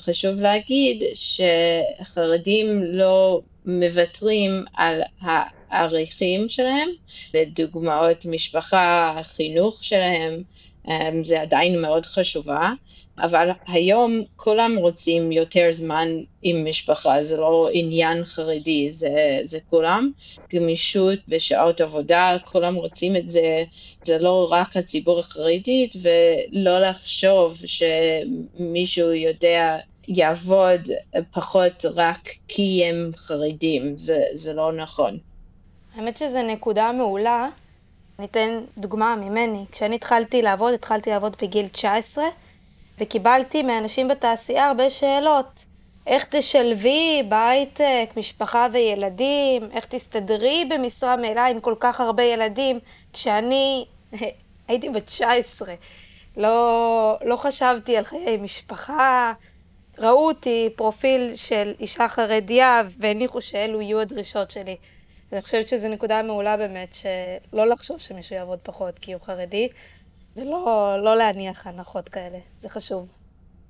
חשוב 0.00 0.40
להגיד 0.40 1.02
שחרדים 1.14 2.84
לא 2.84 3.40
מוותרים 3.66 4.64
על 4.74 5.00
הערכים 5.20 6.48
שלהם, 6.48 6.88
לדוגמאות 7.34 8.26
משפחה, 8.26 9.14
החינוך 9.18 9.84
שלהם, 9.84 10.42
זה 11.22 11.40
עדיין 11.40 11.82
מאוד 11.82 12.06
חשובה, 12.06 12.70
אבל 13.18 13.50
היום 13.68 14.22
כולם 14.36 14.76
רוצים 14.78 15.32
יותר 15.32 15.68
זמן 15.70 16.08
עם 16.42 16.68
משפחה, 16.68 17.22
זה 17.22 17.36
לא 17.36 17.68
עניין 17.72 18.24
חרדי, 18.24 18.90
זה, 18.90 19.38
זה 19.42 19.58
כולם. 19.70 20.10
גמישות 20.54 21.18
בשעות 21.28 21.80
עבודה, 21.80 22.36
כולם 22.44 22.74
רוצים 22.74 23.16
את 23.16 23.28
זה, 23.28 23.64
זה 24.04 24.18
לא 24.18 24.48
רק 24.50 24.76
הציבור 24.76 25.18
החרדי, 25.18 25.88
ולא 26.02 26.80
לחשוב 26.80 27.58
שמישהו 27.64 29.12
יודע 29.12 29.78
יעבוד 30.08 30.80
פחות 31.32 31.84
רק 31.94 32.28
כי 32.48 32.84
הם 32.84 33.10
חרדים, 33.16 33.96
זה, 33.96 34.22
זה 34.32 34.52
לא 34.52 34.72
נכון. 34.72 35.18
האמת 35.94 36.16
שזו 36.16 36.42
נקודה 36.42 36.92
מעולה. 36.92 37.48
אני 38.18 38.26
אתן 38.26 38.60
דוגמה 38.78 39.16
ממני. 39.16 39.64
כשאני 39.72 39.94
התחלתי 39.94 40.42
לעבוד, 40.42 40.74
התחלתי 40.74 41.10
לעבוד 41.10 41.36
בגיל 41.42 41.68
19, 41.68 42.24
וקיבלתי 43.00 43.62
מאנשים 43.62 44.08
בתעשייה 44.08 44.66
הרבה 44.66 44.90
שאלות. 44.90 45.64
איך 46.06 46.24
תשלבי 46.30 47.22
בהייטק, 47.28 48.10
משפחה 48.16 48.66
וילדים, 48.72 49.68
איך 49.72 49.84
תסתדרי 49.84 50.64
במשרה 50.64 51.16
מלאה 51.16 51.46
עם 51.46 51.60
כל 51.60 51.74
כך 51.80 52.00
הרבה 52.00 52.22
ילדים, 52.22 52.78
כשאני 53.12 53.84
הייתי 54.68 54.88
בת 54.88 55.06
19. 55.06 55.74
לא, 56.36 57.16
לא 57.24 57.36
חשבתי 57.36 57.96
על 57.96 58.04
חיי 58.04 58.36
משפחה, 58.36 59.32
ראו 59.98 60.28
אותי 60.28 60.68
פרופיל 60.76 61.32
של 61.34 61.74
אישה 61.80 62.08
חרדיה 62.08 62.82
והניחו 62.98 63.40
שאלו 63.40 63.80
יהיו 63.80 64.00
הדרישות 64.00 64.50
שלי. 64.50 64.76
אני 65.32 65.42
חושבת 65.42 65.68
שזו 65.68 65.88
נקודה 65.88 66.22
מעולה 66.22 66.56
באמת, 66.56 66.94
שלא 66.94 67.66
לחשוב 67.66 67.98
שמישהו 67.98 68.36
יעבוד 68.36 68.58
פחות 68.62 68.98
כי 68.98 69.12
הוא 69.12 69.22
חרדי, 69.22 69.68
ולא 70.36 70.96
לא 71.04 71.16
להניח 71.16 71.66
הנחות 71.66 72.08
כאלה, 72.08 72.38
זה 72.58 72.68
חשוב. 72.68 73.12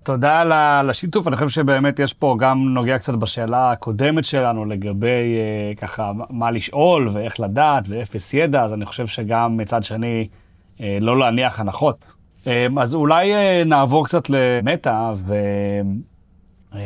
תודה 0.03 0.41
על 0.41 0.91
השיתוף, 0.91 1.29
אני 1.29 1.37
חושב 1.37 1.49
שבאמת 1.49 1.99
יש 1.99 2.15
פה 2.15 2.37
גם 2.39 2.75
נוגע 2.75 2.99
קצת 2.99 3.15
בשאלה 3.15 3.71
הקודמת 3.71 4.25
שלנו 4.25 4.65
לגבי 4.65 5.37
אה, 5.37 5.75
ככה 5.77 6.13
מה 6.31 6.51
לשאול 6.51 7.09
ואיך 7.13 7.41
לדעת 7.41 7.85
ואפס 7.89 8.35
ידע, 8.35 8.63
אז 8.63 8.73
אני 8.73 8.87
חושב 8.87 9.07
שגם 9.07 9.57
מצד 9.57 9.85
שני 9.85 10.29
אה, 10.81 10.99
לא 11.01 11.19
להניח 11.19 11.61
הנחות. 11.61 12.05
אה, 12.47 12.67
אז 12.81 12.95
אולי 12.95 13.33
נעבור 13.65 14.05
קצת 14.05 14.31
למטה, 14.31 15.13
ו... 15.17 15.35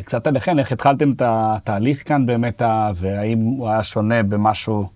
קצת 0.04 0.26
עליכם, 0.26 0.58
איך 0.58 0.72
התחלתם 0.72 1.12
את 1.12 1.22
התהליך 1.24 2.08
כאן 2.08 2.26
באמת, 2.26 2.62
והאם 2.94 3.38
הוא 3.38 3.68
היה 3.68 3.84
שונה 3.84 4.22
במשהו 4.22 4.88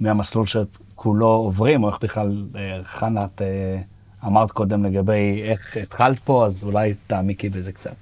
מהמסלול 0.00 0.46
שכולו 0.46 1.26
עוברים, 1.26 1.84
או 1.84 1.88
איך 1.88 1.98
בכלל, 2.02 2.44
אה, 2.56 2.80
חנה, 2.84 3.24
את 3.24 3.42
אה, 3.42 3.78
אמרת 4.26 4.50
קודם 4.50 4.84
לגבי 4.84 5.42
איך 5.42 5.76
התחלת 5.76 6.18
פה, 6.18 6.46
אז 6.46 6.64
אולי 6.64 6.94
תעמיקי 7.06 7.48
בזה 7.48 7.72
קצת. 7.72 7.94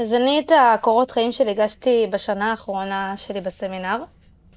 אז 0.00 0.12
אני 0.12 0.42
את 0.46 0.52
הקורות 0.74 1.10
חיים 1.10 1.32
שלי 1.32 1.50
הגשתי 1.50 2.06
בשנה 2.10 2.50
האחרונה 2.50 3.16
שלי 3.16 3.40
בסמינר. 3.40 4.02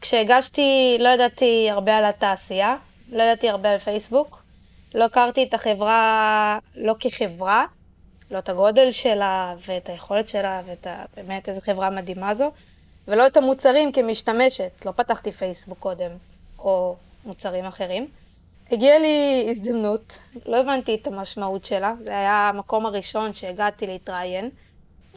כשהגשתי, 0.01 0.97
לא 0.99 1.09
ידעתי 1.09 1.67
הרבה 1.71 1.97
על 1.97 2.05
התעשייה, 2.05 2.75
לא 3.11 3.23
ידעתי 3.23 3.49
הרבה 3.49 3.71
על 3.71 3.77
פייסבוק, 3.77 4.43
לא 4.95 5.03
הכרתי 5.03 5.43
את 5.43 5.53
החברה 5.53 6.59
לא 6.75 6.95
כחברה, 6.99 7.65
לא 8.31 8.39
את 8.39 8.49
הגודל 8.49 8.91
שלה 8.91 9.55
ואת 9.67 9.89
היכולת 9.89 10.29
שלה 10.29 10.61
ואת 10.65 10.87
ה... 10.87 11.03
באמת 11.15 11.49
איזה 11.49 11.61
חברה 11.61 11.89
מדהימה 11.89 12.35
זו, 12.35 12.51
ולא 13.07 13.27
את 13.27 13.37
המוצרים 13.37 13.91
כמשתמשת. 13.91 14.85
לא 14.85 14.91
פתחתי 14.91 15.31
פייסבוק 15.31 15.79
קודם, 15.79 16.11
או 16.59 16.95
מוצרים 17.25 17.65
אחרים. 17.65 18.07
הגיעה 18.71 18.99
לי 18.99 19.47
הזדמנות, 19.51 20.19
לא 20.45 20.57
הבנתי 20.57 20.95
את 20.95 21.07
המשמעות 21.07 21.65
שלה, 21.65 21.93
זה 22.03 22.11
היה 22.11 22.49
המקום 22.53 22.85
הראשון 22.85 23.33
שהגעתי 23.33 23.87
להתראיין. 23.87 24.49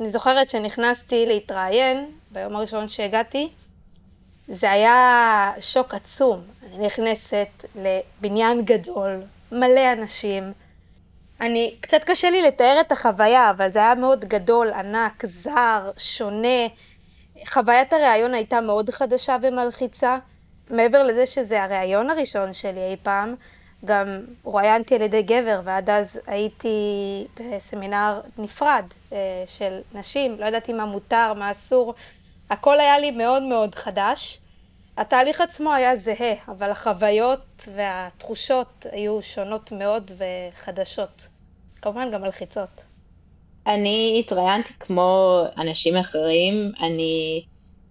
אני 0.00 0.10
זוכרת 0.10 0.50
שנכנסתי 0.50 1.26
להתראיין, 1.26 2.10
ביום 2.30 2.56
הראשון 2.56 2.88
שהגעתי, 2.88 3.48
זה 4.48 4.70
היה 4.70 5.52
שוק 5.60 5.94
עצום. 5.94 6.40
אני 6.66 6.86
נכנסת 6.86 7.48
לבניין 7.74 8.64
גדול, 8.64 9.22
מלא 9.52 9.92
אנשים, 9.92 10.52
אני, 11.40 11.74
קצת 11.80 12.04
קשה 12.04 12.30
לי 12.30 12.42
לתאר 12.42 12.76
את 12.80 12.92
החוויה, 12.92 13.50
אבל 13.50 13.72
זה 13.72 13.78
היה 13.78 13.94
מאוד 13.94 14.24
גדול, 14.24 14.72
ענק, 14.72 15.26
זר, 15.26 15.90
שונה. 15.98 16.66
חוויית 17.46 17.92
הראיון 17.92 18.34
הייתה 18.34 18.60
מאוד 18.60 18.90
חדשה 18.90 19.36
ומלחיצה. 19.42 20.18
מעבר 20.70 21.02
לזה 21.02 21.26
שזה 21.26 21.62
הראיון 21.62 22.10
הראשון 22.10 22.52
שלי 22.52 22.90
אי 22.90 22.96
פעם, 23.02 23.34
גם 23.84 24.20
רואיינתי 24.44 24.94
על 24.94 25.02
ידי 25.02 25.22
גבר, 25.22 25.60
ועד 25.64 25.90
אז 25.90 26.20
הייתי 26.26 27.26
בסמינר 27.40 28.20
נפרד 28.38 28.84
אה, 29.12 29.18
של 29.46 29.80
נשים, 29.92 30.36
לא 30.40 30.46
ידעתי 30.46 30.72
מה 30.72 30.84
מותר, 30.84 31.32
מה 31.36 31.50
אסור. 31.50 31.94
הכל 32.50 32.80
היה 32.80 32.98
לי 32.98 33.10
מאוד 33.10 33.42
מאוד 33.42 33.74
חדש. 33.74 34.40
התהליך 35.00 35.40
עצמו 35.40 35.72
היה 35.72 35.96
זהה, 35.96 36.34
אבל 36.48 36.70
החוויות 36.70 37.68
והתחושות 37.74 38.86
היו 38.92 39.22
שונות 39.22 39.72
מאוד 39.72 40.10
וחדשות. 40.16 41.28
כמובן 41.82 42.10
גם 42.10 42.22
מלחיצות. 42.22 42.68
אני 43.66 44.16
התראיינתי 44.20 44.72
כמו 44.80 45.42
אנשים 45.58 45.96
אחרים, 45.96 46.72
אני 46.80 47.42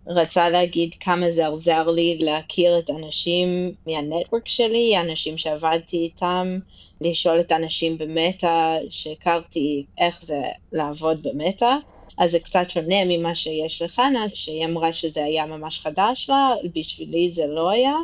רצה 0.07 0.49
להגיד 0.49 0.95
כמה 0.99 1.31
זה 1.31 1.47
עזר 1.47 1.91
לי 1.91 2.17
להכיר 2.21 2.79
את 2.79 2.89
האנשים 2.89 3.73
מהנטוורק 3.87 4.47
שלי, 4.47 4.97
אנשים 4.99 5.37
שעבדתי 5.37 5.97
איתם, 5.97 6.59
לשאול 7.01 7.39
את 7.39 7.51
האנשים 7.51 7.97
במטא, 7.97 8.77
שהכרתי 8.89 9.85
איך 9.97 10.21
זה 10.21 10.41
לעבוד 10.71 11.23
במטא. 11.23 11.75
אז 12.19 12.31
זה 12.31 12.39
קצת 12.39 12.69
שונה 12.69 13.05
ממה 13.05 13.35
שיש 13.35 13.81
לחנה, 13.81 14.29
שהיא 14.29 14.65
אמרה 14.65 14.93
שזה 14.93 15.23
היה 15.23 15.45
ממש 15.45 15.79
חדש 15.79 16.29
לה, 16.29 16.49
בשבילי 16.75 17.31
זה 17.31 17.47
לא 17.47 17.69
היה, 17.69 17.95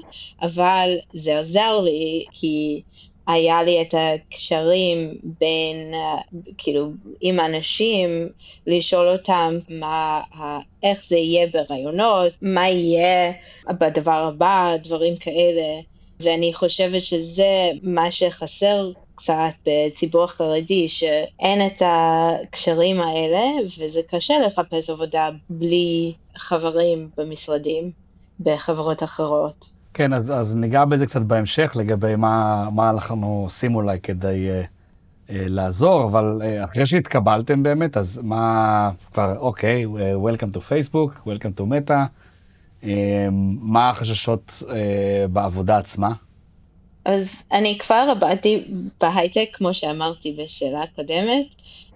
אבל 0.41 0.97
זה 1.13 1.37
עוזר 1.37 1.81
לי, 1.81 2.25
כי 2.31 2.81
היה 3.27 3.63
לי 3.63 3.81
את 3.81 3.93
הקשרים 3.97 5.17
בין, 5.39 5.93
כאילו, 6.57 6.89
עם 7.21 7.39
אנשים, 7.39 8.29
לשאול 8.67 9.07
אותם 9.07 9.57
מה, 9.69 10.21
איך 10.83 11.05
זה 11.05 11.17
יהיה 11.17 11.47
ברעיונות, 11.47 12.33
מה 12.41 12.69
יהיה 12.69 13.31
בדבר 13.79 14.11
הבא, 14.11 14.75
דברים 14.83 15.15
כאלה. 15.15 15.81
ואני 16.19 16.53
חושבת 16.53 17.01
שזה 17.01 17.69
מה 17.83 18.11
שחסר 18.11 18.91
קצת 19.15 19.33
בציבור 19.67 20.23
החרדי, 20.23 20.87
שאין 20.87 21.67
את 21.67 21.81
הקשרים 21.85 23.01
האלה, 23.01 23.43
וזה 23.63 24.01
קשה 24.07 24.33
לחפש 24.45 24.89
עבודה 24.89 25.29
בלי 25.49 26.13
חברים 26.37 27.09
במשרדים, 27.17 27.91
בחברות 28.39 29.03
אחרות. 29.03 29.69
כן, 29.93 30.13
אז, 30.13 30.31
אז 30.31 30.55
ניגע 30.55 30.85
בזה 30.85 31.05
קצת 31.05 31.21
בהמשך, 31.21 31.73
לגבי 31.75 32.15
מה, 32.15 32.67
מה 32.71 32.89
אנחנו 32.89 33.41
עושים 33.43 33.75
אולי 33.75 33.99
כדי 33.99 34.49
uh, 34.49 34.65
uh, 34.65 35.31
לעזור, 35.31 36.03
אבל 36.03 36.41
uh, 36.41 36.65
אחרי 36.65 36.85
שהתקבלתם 36.85 37.63
באמת, 37.63 37.97
אז 37.97 38.21
מה 38.23 38.91
כבר, 39.13 39.37
אוקיי, 39.37 39.85
Welcome 40.15 40.55
to 40.55 40.57
Facebook, 40.57 41.27
Welcome 41.27 41.59
to 41.59 41.63
Meta, 41.63 41.93
uh, 42.81 42.85
מה 43.61 43.89
החששות 43.89 44.63
uh, 44.65 44.65
בעבודה 45.31 45.77
עצמה? 45.77 46.11
אז 47.05 47.27
אני 47.51 47.77
כבר 47.77 48.07
עבדתי 48.11 48.63
בהייטק, 49.01 49.49
כמו 49.53 49.73
שאמרתי 49.73 50.31
בשאלה 50.31 50.83
הקודמת, 50.83 51.45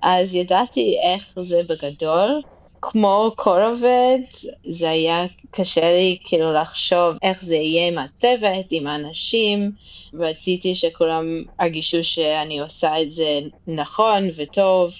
אז 0.01 0.35
ידעתי 0.35 0.97
איך 1.03 1.39
זה 1.39 1.61
בגדול. 1.69 2.41
כמו 2.81 3.31
כל 3.35 3.61
עובד, 3.61 4.17
זה 4.65 4.89
היה 4.89 5.25
קשה 5.51 5.91
לי 5.91 6.17
כאילו 6.23 6.53
לחשוב 6.53 7.15
איך 7.21 7.43
זה 7.43 7.55
יהיה 7.55 7.87
עם 7.87 7.97
הצוות, 7.97 8.65
עם 8.71 8.87
האנשים. 8.87 9.71
רציתי 10.13 10.75
שכולם 10.75 11.25
ירגישו 11.61 12.03
שאני 12.03 12.59
עושה 12.59 13.01
את 13.01 13.11
זה 13.11 13.39
נכון 13.67 14.29
וטוב. 14.35 14.91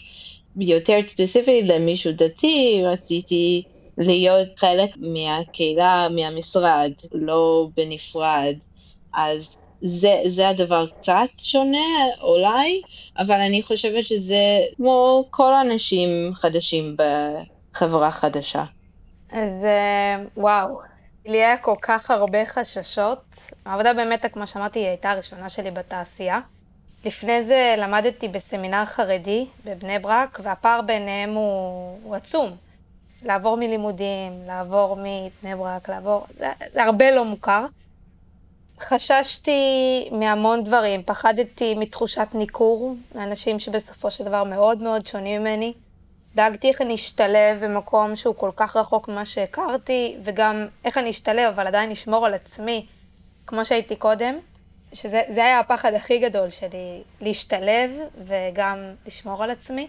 יותר 0.60 1.00
ספציפי 1.08 1.62
למישהו 1.62 2.12
דתי, 2.12 2.82
רציתי 2.86 3.64
להיות 3.98 4.60
חלק 4.60 4.90
מהקהילה, 4.98 6.08
מהמשרד, 6.10 6.92
לא 7.14 7.68
בנפרד. 7.78 8.56
אז 9.14 9.59
זה, 9.82 10.22
זה 10.28 10.50
הדבר 10.50 10.88
קצת 10.88 11.30
שונה 11.38 11.88
אולי, 12.22 12.82
אבל 13.18 13.36
אני 13.36 13.64
חושבת 13.64 14.04
שזה 14.04 14.60
כמו 14.76 15.26
כל 15.30 15.54
האנשים 15.54 16.10
חדשים 16.34 16.96
בחברה 16.98 18.12
חדשה. 18.12 18.64
אז 19.32 19.64
אה, 19.64 20.24
וואו, 20.38 20.80
לי 21.26 21.38
היה 21.38 21.58
כל 21.58 21.76
כך 21.82 22.12
הרבה 22.12 22.46
חששות. 22.46 23.24
העבודה 23.66 23.94
באמת, 23.94 24.26
כמו 24.34 24.48
שאמרתי, 24.48 24.80
היא 24.80 24.88
הייתה 24.88 25.12
הראשונה 25.12 25.50
שלי 25.50 25.72
בתעשייה. 25.72 26.40
לפני 27.06 27.44
זה 27.44 27.76
למדתי 27.78 28.28
בסמינר 28.28 28.86
חרדי 28.86 29.46
בבני 29.66 30.00
ברק, 30.00 30.40
והפער 30.44 30.82
ביניהם 30.82 31.34
הוא, 31.34 32.00
הוא 32.04 32.16
עצום. 32.16 32.52
לעבור 33.24 33.58
מלימודים, 33.58 34.32
לעבור 34.48 34.96
מבני 34.96 35.56
ברק, 35.56 35.90
לעבור... 35.90 36.26
זה, 36.38 36.46
זה 36.74 36.84
הרבה 36.84 37.12
לא 37.12 37.26
מוכר. 37.26 37.66
חששתי 38.82 39.62
מהמון 40.12 40.64
דברים, 40.64 41.04
פחדתי 41.04 41.76
מתחושת 41.76 42.28
ניכור, 42.34 42.96
מאנשים 43.16 43.60
שבסופו 43.60 44.12
של 44.12 44.24
דבר 44.24 44.44
מאוד 44.44 44.82
מאוד 44.82 45.06
שונים 45.06 45.42
ממני. 45.42 45.74
דאגתי 46.36 46.70
איך 46.70 46.82
אני 46.82 46.96
אשתלב 46.96 47.66
במקום 47.66 48.16
שהוא 48.16 48.36
כל 48.36 48.52
כך 48.56 48.76
רחוק 48.76 49.08
ממה 49.08 49.26
שהכרתי, 49.26 50.16
וגם 50.24 50.68
איך 50.86 50.98
אני 50.98 51.10
אשתלב, 51.10 51.54
אבל 51.54 51.68
עדיין 51.68 51.90
לשמור 51.90 52.26
על 52.26 52.34
עצמי, 52.34 52.86
כמו 53.48 53.66
שהייתי 53.66 53.96
קודם. 53.96 54.36
שזה 54.94 55.44
היה 55.44 55.60
הפחד 55.60 55.94
הכי 55.94 56.20
גדול 56.20 56.50
שלי, 56.50 57.04
להשתלב 57.22 57.92
וגם 58.26 58.78
לשמור 59.06 59.44
על 59.44 59.52
עצמי. 59.52 59.88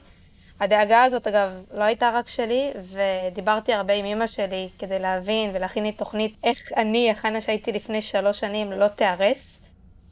הדאגה 0.61 1.03
הזאת, 1.03 1.27
אגב, 1.27 1.51
לא 1.75 1.85
הייתה 1.85 2.11
רק 2.15 2.29
שלי, 2.29 2.71
ודיברתי 2.75 3.73
הרבה 3.73 3.95
עם 3.95 4.05
אימא 4.05 4.27
שלי 4.27 4.69
כדי 4.79 4.99
להבין 4.99 5.51
ולהכין 5.55 5.85
לי 5.85 5.93
תוכנית 5.93 6.35
איך 6.45 6.59
אני, 6.77 7.11
החנה 7.11 7.41
שהייתי 7.41 7.73
לפני 7.73 8.03
שלוש 8.03 8.41
שנים, 8.41 8.73
לא 8.73 8.89
תיהרס. 8.89 9.61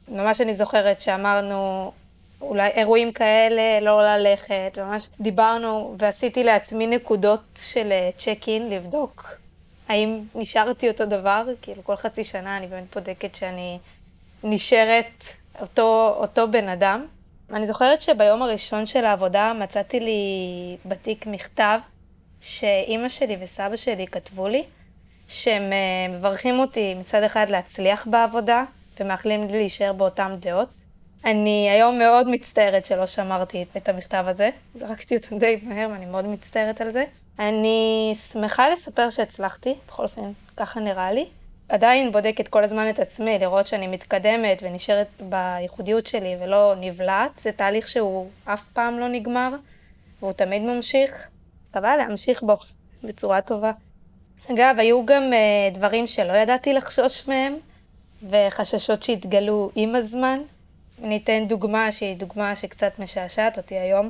ממש 0.07 0.41
אני 0.41 0.53
זוכרת 0.53 1.01
שאמרנו, 1.01 1.91
אולי 2.41 2.69
אירועים 2.69 3.11
כאלה, 3.11 3.79
לא 3.79 4.01
ללכת, 4.03 4.77
ממש 4.77 5.09
דיברנו 5.19 5.95
ועשיתי 5.97 6.43
לעצמי 6.43 6.87
נקודות 6.87 7.43
של 7.55 7.91
צ'ק 8.17 8.47
אין, 8.47 8.69
לבדוק 8.69 9.39
האם 9.89 10.19
נשארתי 10.35 10.89
אותו 10.89 11.05
דבר, 11.05 11.45
כאילו 11.61 11.83
כל 11.83 11.95
חצי 11.95 12.23
שנה 12.23 12.57
אני 12.57 12.67
באמת 12.67 12.95
בודקת 12.95 13.35
שאני 13.35 13.79
נשארת 14.43 15.23
אותו, 15.61 16.15
אותו 16.17 16.51
בן 16.51 16.69
אדם. 16.69 17.05
אני 17.53 17.67
זוכרת 17.67 18.01
שביום 18.01 18.41
הראשון 18.41 18.85
של 18.85 19.05
העבודה 19.05 19.53
מצאתי 19.53 19.99
לי 19.99 20.21
בתיק 20.85 21.27
מכתב 21.27 21.79
שאימא 22.39 23.09
שלי 23.09 23.37
וסבא 23.41 23.75
שלי 23.75 24.07
כתבו 24.07 24.47
לי, 24.47 24.63
שהם 25.27 25.73
אה, 25.73 26.17
מברכים 26.17 26.59
אותי 26.59 26.93
מצד 26.93 27.23
אחד 27.23 27.49
להצליח 27.49 28.07
בעבודה 28.07 28.63
ומאחלים 28.99 29.47
לי 29.47 29.57
להישאר 29.57 29.93
באותן 29.93 30.35
דעות. 30.39 30.69
אני 31.25 31.69
היום 31.69 31.99
מאוד 31.99 32.27
מצטערת 32.27 32.85
שלא 32.85 33.05
שמרתי 33.05 33.65
את 33.77 33.89
המכתב 33.89 34.23
הזה, 34.27 34.49
זרקתי 34.75 35.17
אותו 35.17 35.39
די 35.39 35.59
מהר 35.63 35.89
ואני 35.91 36.05
מאוד 36.05 36.25
מצטערת 36.25 36.81
על 36.81 36.91
זה. 36.91 37.03
אני 37.39 38.13
שמחה 38.31 38.69
לספר 38.69 39.09
שהצלחתי, 39.09 39.75
בכל 39.87 40.03
אופן 40.03 40.31
ככה 40.57 40.79
נראה 40.79 41.11
לי. 41.11 41.25
עדיין 41.69 42.11
בודקת 42.11 42.47
כל 42.47 42.63
הזמן 42.63 42.89
את 42.89 42.99
עצמי, 42.99 43.39
לראות 43.39 43.67
שאני 43.67 43.87
מתקדמת 43.87 44.59
ונשארת 44.61 45.07
בייחודיות 45.19 46.07
שלי 46.07 46.35
ולא 46.39 46.73
נבלעת. 46.79 47.31
זה 47.39 47.51
תהליך 47.51 47.87
שהוא 47.87 48.29
אף 48.45 48.67
פעם 48.73 48.99
לא 48.99 49.07
נגמר, 49.07 49.49
והוא 50.19 50.33
תמיד 50.33 50.61
ממשיך. 50.61 51.27
מקווה 51.69 51.97
להמשיך 51.97 52.43
בו 52.43 52.57
בצורה 53.03 53.41
טובה. 53.41 53.71
אגב, 54.51 54.75
היו 54.77 55.05
גם 55.05 55.23
uh, 55.33 55.75
דברים 55.75 56.07
שלא 56.07 56.33
ידעתי 56.33 56.73
לחשוש 56.73 57.27
מהם, 57.27 57.55
וחששות 58.29 59.03
שהתגלו 59.03 59.71
עם 59.75 59.95
הזמן. 59.95 60.39
אני 61.03 61.17
אתן 61.17 61.47
דוגמה 61.47 61.91
שהיא 61.91 62.17
דוגמה 62.17 62.55
שקצת 62.55 62.99
משעשעת 62.99 63.57
אותי 63.57 63.75
היום. 63.75 64.09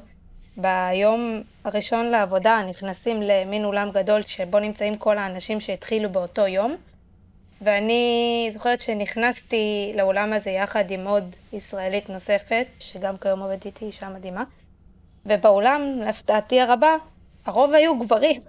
ביום 0.57 1.41
הראשון 1.63 2.05
לעבודה 2.05 2.62
נכנסים 2.69 3.21
למין 3.21 3.65
אולם 3.65 3.91
גדול 3.91 4.21
שבו 4.21 4.60
נמצאים 4.60 4.95
כל 4.95 5.17
האנשים 5.17 5.60
שהתחילו 5.60 6.10
באותו 6.10 6.47
יום. 6.47 6.75
ואני 7.62 8.48
זוכרת 8.52 8.82
שנכנסתי 8.82 9.91
לאולם 9.95 10.34
הזה 10.34 10.50
יחד 10.50 10.91
עם 10.91 11.08
עוד 11.08 11.36
ישראלית 11.54 12.10
נוספת, 12.10 12.65
שגם 12.80 13.17
כיום 13.17 13.39
עובדת 13.39 13.65
איתי, 13.65 13.86
אישה 13.86 14.10
מדהימה, 14.10 14.43
ובאולם, 15.26 15.82
להפתעתי 16.00 16.62
הרבה, 16.62 16.95
הרוב 17.45 17.74
היו 17.74 18.00
גברים. 18.00 18.41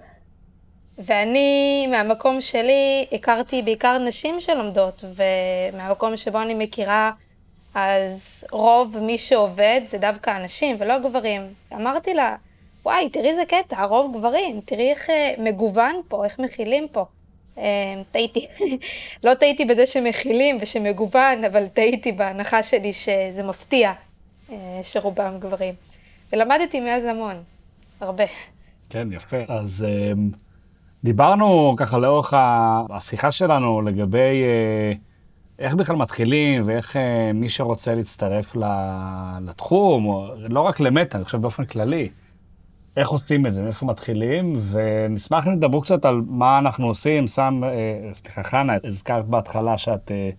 ואני, 0.98 1.86
מהמקום 1.86 2.40
שלי, 2.40 3.06
הכרתי 3.12 3.62
בעיקר 3.62 3.98
נשים 3.98 4.40
שלומדות, 4.40 5.04
ומהמקום 5.16 6.16
שבו 6.16 6.42
אני 6.42 6.54
מכירה, 6.54 7.10
אז 7.74 8.44
רוב 8.50 8.98
מי 8.98 9.18
שעובד 9.18 9.80
זה 9.86 9.98
דווקא 9.98 10.30
הנשים 10.30 10.76
ולא 10.78 10.98
גברים. 10.98 11.54
אמרתי 11.74 12.14
לה, 12.14 12.36
וואי, 12.84 13.08
תראי 13.08 13.30
איזה 13.30 13.44
קטע, 13.48 13.80
הרוב 13.80 14.16
גברים, 14.18 14.60
תראי 14.60 14.90
איך 14.90 15.10
אה, 15.10 15.34
מגוון 15.38 16.00
פה, 16.08 16.24
איך 16.24 16.38
מכילים 16.38 16.88
פה. 16.92 17.04
אמ, 17.60 18.02
טעיתי. 18.10 18.46
לא 19.24 19.34
טעיתי 19.34 19.64
בזה 19.64 19.86
שמכילים 19.86 20.58
ושמגוון, 20.60 21.44
אבל 21.44 21.66
טעיתי 21.66 22.12
בהנחה 22.12 22.62
שלי 22.62 22.92
שזה 22.92 23.42
מפתיע 23.44 23.92
אה, 24.52 24.80
שרובם 24.82 25.38
גברים. 25.38 25.74
ולמדתי 26.32 26.80
מאז 26.80 27.04
המון, 27.04 27.36
הרבה. 28.00 28.24
כן, 28.90 29.08
יפה. 29.12 29.36
אז 29.48 29.86
אמ, 29.88 30.30
דיברנו 31.04 31.74
ככה 31.76 31.98
לאורך 31.98 32.34
השיחה 32.90 33.32
שלנו 33.32 33.82
לגבי 33.82 34.42
אה, 34.42 34.92
איך 35.58 35.74
בכלל 35.74 35.96
מתחילים 35.96 36.62
ואיך 36.66 36.96
אה, 36.96 37.32
מי 37.34 37.48
שרוצה 37.48 37.94
להצטרף 37.94 38.56
לתחום, 39.44 40.26
לא 40.36 40.60
רק 40.60 40.80
למטה, 40.80 41.16
אני 41.18 41.24
חושב 41.24 41.38
באופן 41.38 41.64
כללי. 41.64 42.08
איך 42.96 43.08
עושים 43.08 43.46
את 43.46 43.52
זה, 43.52 43.62
מאיפה 43.62 43.86
מתחילים, 43.86 44.52
ונשמח 44.70 45.48
אם 45.48 45.56
תדברו 45.56 45.80
קצת 45.80 46.04
על 46.04 46.22
מה 46.26 46.58
אנחנו 46.58 46.86
עושים. 46.86 47.26
שם, 47.26 47.60
אה, 47.64 48.14
סליחה, 48.14 48.42
חנה, 48.42 48.72
הזכרת 48.84 49.26
בהתחלה 49.26 49.78
שאת 49.78 50.10
אה, 50.10 50.30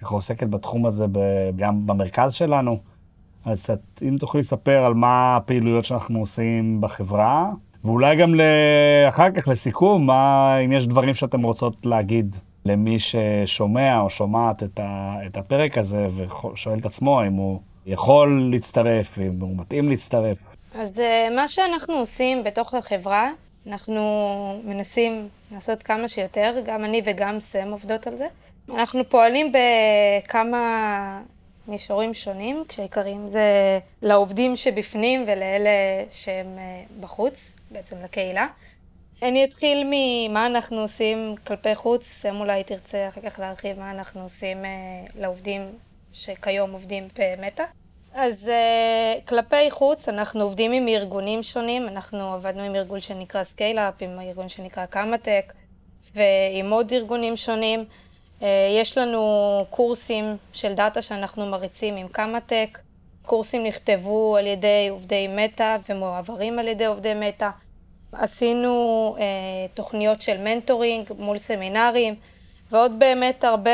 ככה 0.00 0.14
עוסקת 0.14 0.46
בתחום 0.46 0.86
הזה 0.86 1.06
גם 1.56 1.86
במרכז 1.86 2.34
שלנו, 2.34 2.78
אז 3.44 3.70
את, 3.70 4.02
אם 4.08 4.16
תוכלי 4.20 4.40
לספר 4.40 4.84
על 4.84 4.94
מה 4.94 5.36
הפעילויות 5.36 5.84
שאנחנו 5.84 6.18
עושים 6.18 6.80
בחברה, 6.80 7.50
ואולי 7.84 8.16
גם 8.16 8.34
אחר 9.08 9.30
כך 9.30 9.48
לסיכום, 9.48 10.06
מה, 10.06 10.56
אם 10.64 10.72
יש 10.72 10.86
דברים 10.86 11.14
שאתם 11.14 11.42
רוצות 11.42 11.86
להגיד 11.86 12.36
למי 12.64 12.96
ששומע 12.98 14.00
או 14.00 14.10
שומעת 14.10 14.62
את, 14.62 14.80
ה, 14.82 15.16
את 15.26 15.36
הפרק 15.36 15.78
הזה 15.78 16.06
ושואל 16.16 16.78
את 16.78 16.86
עצמו 16.86 17.26
אם 17.26 17.32
הוא 17.32 17.60
יכול 17.86 18.48
להצטרף, 18.50 19.18
אם 19.18 19.40
הוא 19.40 19.56
מתאים 19.56 19.88
להצטרף. 19.88 20.53
אז 20.74 21.00
אה, 21.00 21.28
מה 21.30 21.48
שאנחנו 21.48 21.94
עושים 21.94 22.44
בתוך 22.44 22.74
החברה, 22.74 23.30
אנחנו 23.66 24.02
מנסים 24.64 25.28
לעשות 25.52 25.82
כמה 25.82 26.08
שיותר, 26.08 26.54
גם 26.64 26.84
אני 26.84 27.02
וגם 27.04 27.40
סם 27.40 27.70
עובדות 27.70 28.06
על 28.06 28.16
זה. 28.16 28.26
אנחנו 28.68 29.08
פועלים 29.08 29.52
בכמה 29.52 31.22
מישורים 31.68 32.14
שונים, 32.14 32.64
כשהעיקרים 32.68 33.28
זה 33.28 33.78
לעובדים 34.02 34.56
שבפנים 34.56 35.22
ולאלה 35.22 35.70
שהם 36.10 36.58
אה, 36.58 36.82
בחוץ, 37.00 37.52
בעצם 37.70 37.96
לקהילה. 38.04 38.46
אני 39.22 39.44
אתחיל 39.44 39.86
ממה 39.90 40.46
אנחנו 40.46 40.80
עושים 40.80 41.34
כלפי 41.46 41.74
חוץ, 41.74 42.04
סם 42.04 42.36
אולי 42.40 42.64
תרצה 42.64 43.08
אחר 43.08 43.20
כך 43.20 43.38
להרחיב 43.38 43.78
מה 43.78 43.90
אנחנו 43.90 44.22
עושים 44.22 44.64
אה, 44.64 44.70
לעובדים 45.20 45.60
שכיום 46.12 46.72
עובדים 46.72 47.08
במטא. 47.18 47.64
אז 48.14 48.50
uh, 48.50 49.28
כלפי 49.28 49.70
חוץ 49.70 50.08
אנחנו 50.08 50.42
עובדים 50.42 50.72
עם 50.72 50.88
ארגונים 50.88 51.42
שונים, 51.42 51.88
אנחנו 51.88 52.34
עבדנו 52.34 52.62
עם 52.62 52.74
ארגון 52.74 53.00
שנקרא 53.00 53.44
Scale-Up, 53.44 53.94
עם 54.00 54.20
ארגון 54.20 54.48
שנקרא 54.48 54.86
קמא-טק 54.86 55.52
ועם 56.14 56.70
עוד 56.70 56.92
ארגונים 56.92 57.36
שונים. 57.36 57.84
Uh, 58.40 58.44
יש 58.80 58.98
לנו 58.98 59.64
קורסים 59.70 60.36
של 60.52 60.72
דאטה 60.72 61.02
שאנחנו 61.02 61.46
מריצים 61.46 61.96
עם 61.96 62.08
קמא-טק, 62.08 62.78
קורסים 63.26 63.64
נכתבו 63.64 64.36
על 64.36 64.46
ידי 64.46 64.88
עובדי 64.90 65.28
מטא 65.28 65.76
ומועברים 65.88 66.58
על 66.58 66.68
ידי 66.68 66.86
עובדי 66.86 67.14
מטא. 67.14 67.48
עשינו 68.12 69.14
uh, 69.16 69.20
תוכניות 69.74 70.20
של 70.22 70.38
mentoring 70.38 71.12
מול 71.18 71.38
סמינרים 71.38 72.14
ועוד 72.70 72.98
באמת 72.98 73.44
הרבה 73.44 73.70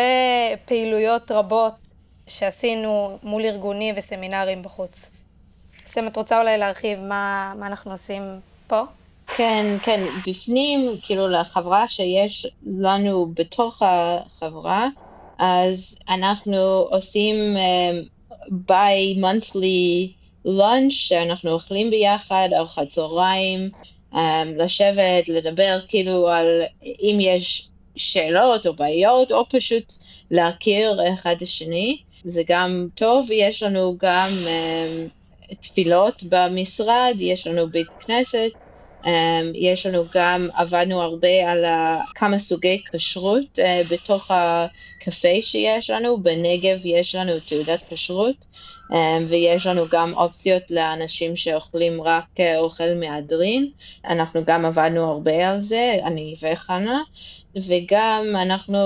פעילויות 0.65 1.31
רבות 1.31 2.00
שעשינו 2.39 3.19
מול 3.23 3.45
ארגונים 3.45 3.95
וסמינרים 3.99 4.63
בחוץ. 4.63 5.11
סם, 5.87 6.07
את 6.07 6.17
רוצה 6.17 6.41
אולי 6.41 6.59
להרחיב 6.59 6.99
מה, 7.01 7.53
מה 7.59 7.67
אנחנו 7.67 7.93
עושים 7.93 8.23
פה? 8.67 8.83
כן, 9.37 9.77
כן, 9.83 10.05
בפנים, 10.27 10.97
כאילו 11.03 11.29
לחברה 11.29 11.87
שיש 11.87 12.47
לנו 12.67 13.27
בתוך 13.35 13.83
החברה, 13.83 14.89
אז 15.39 15.99
אנחנו 16.09 16.57
עושים 16.91 17.37
ביי 18.49 19.15
מונת'לי 19.15 20.13
לונץ' 20.45 20.93
שאנחנו 20.93 21.51
אוכלים 21.51 21.91
ביחד, 21.91 22.49
ארוחת 22.57 22.87
צהריים, 22.87 23.71
um, 24.13 24.17
לשבת, 24.57 25.29
לדבר 25.29 25.81
כאילו 25.89 26.29
על 26.29 26.63
אם 26.83 27.19
יש 27.21 27.69
שאלות 27.97 28.67
או 28.67 28.75
בעיות, 28.75 29.33
או 29.33 29.49
פשוט 29.49 29.93
להכיר 30.31 30.99
אחד 31.15 31.35
את 31.37 31.43
השני. 31.43 31.99
זה 32.25 32.43
גם 32.49 32.87
טוב, 32.95 33.27
יש 33.33 33.63
לנו 33.63 33.97
גם 33.99 34.47
um, 34.47 35.11
תפילות 35.61 36.23
במשרד, 36.31 37.15
יש 37.19 37.47
לנו 37.47 37.71
בית 37.71 37.89
כנסת, 37.99 38.51
יש 39.55 39.87
לנו 39.87 40.05
גם, 40.15 40.49
עבדנו 40.55 41.03
הרבה 41.03 41.51
על 41.51 41.65
כמה 42.15 42.39
סוגי 42.39 42.83
כשרות 42.93 43.59
uh, 43.59 43.63
בתוך 43.91 44.31
הקפה 44.31 45.41
שיש 45.41 45.91
לנו, 45.91 46.23
בנגב 46.23 46.81
יש 46.85 47.15
לנו 47.15 47.33
תעודת 47.41 47.81
כשרות, 47.91 48.47
um, 48.93 48.95
ויש 49.29 49.67
לנו 49.67 49.89
גם 49.91 50.15
אופציות 50.15 50.63
לאנשים 50.71 51.37
שאוכלים 51.37 52.03
רק 52.03 52.27
uh, 52.37 52.59
אוכל 52.59 52.95
מהדרין, 52.95 53.71
אנחנו 54.05 54.45
גם 54.45 54.65
עבדנו 54.65 55.11
הרבה 55.11 55.51
על 55.51 55.61
זה, 55.61 55.97
אני 56.05 56.35
וחנה, 56.43 57.03
וגם 57.57 58.27
אנחנו 58.35 58.79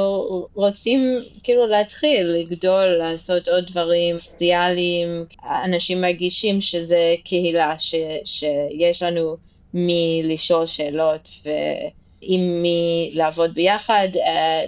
רוצים 0.54 1.00
כאילו 1.42 1.66
להתחיל 1.66 2.26
לגדול, 2.26 2.86
לעשות 2.86 3.48
עוד 3.48 3.64
דברים 3.66 4.18
סוציאליים, 4.18 5.24
אנשים 5.64 6.00
מרגישים 6.00 6.60
שזה 6.60 7.14
קהילה, 7.24 7.78
ש, 7.78 7.94
שיש 8.24 9.02
לנו 9.02 9.36
מי 9.74 10.22
לשאול 10.24 10.66
שאלות 10.66 11.28
ועם 11.44 12.62
מי 12.62 13.10
לעבוד 13.14 13.54
ביחד. 13.54 14.08
Uh, 14.14 14.18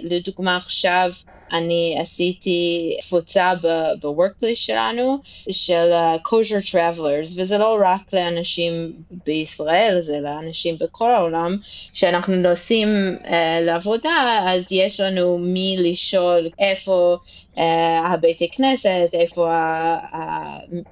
לדוגמה 0.03 0.57
עכשיו 0.57 1.11
אני 1.51 1.97
עשיתי 2.01 2.97
קבוצה 3.07 3.53
ב-workplace 4.01 4.55
שלנו 4.55 5.17
של 5.51 5.91
uh, 5.91 6.27
kosher 6.27 6.71
travelers, 6.71 7.33
וזה 7.35 7.57
לא 7.57 7.77
רק 7.85 8.13
לאנשים 8.13 8.93
בישראל, 9.25 9.97
זה 9.99 10.19
לאנשים 10.19 10.75
בכל 10.79 11.11
העולם. 11.11 11.57
כשאנחנו 11.93 12.35
נוסעים 12.35 13.17
uh, 13.23 13.27
לעבודה, 13.61 14.45
אז 14.47 14.71
יש 14.71 14.99
לנו 14.99 15.37
מי 15.37 15.75
לשאול 15.79 16.49
איפה 16.59 17.17
uh, 17.55 17.59
הבתי 18.13 18.49
כנסת, 18.51 19.09
איפה 19.13 19.49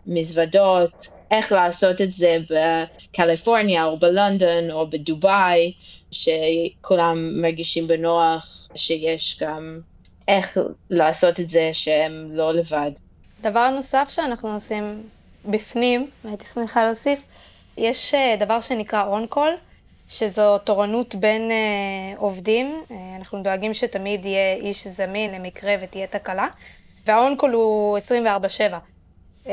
המזוודות, 0.08 1.15
איך 1.32 1.52
לעשות 1.52 2.02
את 2.02 2.14
זה 2.14 2.38
בקליפורניה 2.50 3.86
או 3.86 4.00
בלונדון 4.00 4.72
או 4.72 4.90
בדובאי, 4.90 5.74
שכולם 6.12 7.42
מרגישים 7.42 7.88
בנוח, 7.88 8.68
שיש 8.76 9.38
גם 9.42 9.80
איך 10.28 10.58
לעשות 10.90 11.40
את 11.40 11.50
זה 11.50 11.70
שהם 11.74 12.30
לא 12.32 12.54
לבד. 12.54 12.92
דבר 13.42 13.70
נוסף 13.70 14.08
שאנחנו 14.10 14.54
עושים 14.54 15.04
בפנים, 15.46 16.10
הייתי 16.24 16.46
שמחה 16.46 16.86
להוסיף, 16.86 17.20
יש 17.78 18.14
אה, 18.14 18.36
דבר 18.40 18.62
שנקרא 18.62 19.06
און-קול, 19.06 19.50
שזו 20.08 20.58
תורנות 20.58 21.16
בין 21.16 21.52
uh, 21.52 22.20
עובדים. 22.20 22.84
Uh, 22.90 22.94
אנחנו 23.18 23.44
דואגים 23.44 23.74
שתמיד 23.74 24.26
יהיה 24.26 24.56
איש 24.56 24.88
זמין 24.88 25.32
למקרה 25.34 25.76
ותהיה 25.82 26.08
תקלה, 26.08 26.48
וה 27.06 27.16
on-call 27.16 27.52
הוא 27.52 27.98
24/7. 27.98 28.95
אמ, 29.46 29.52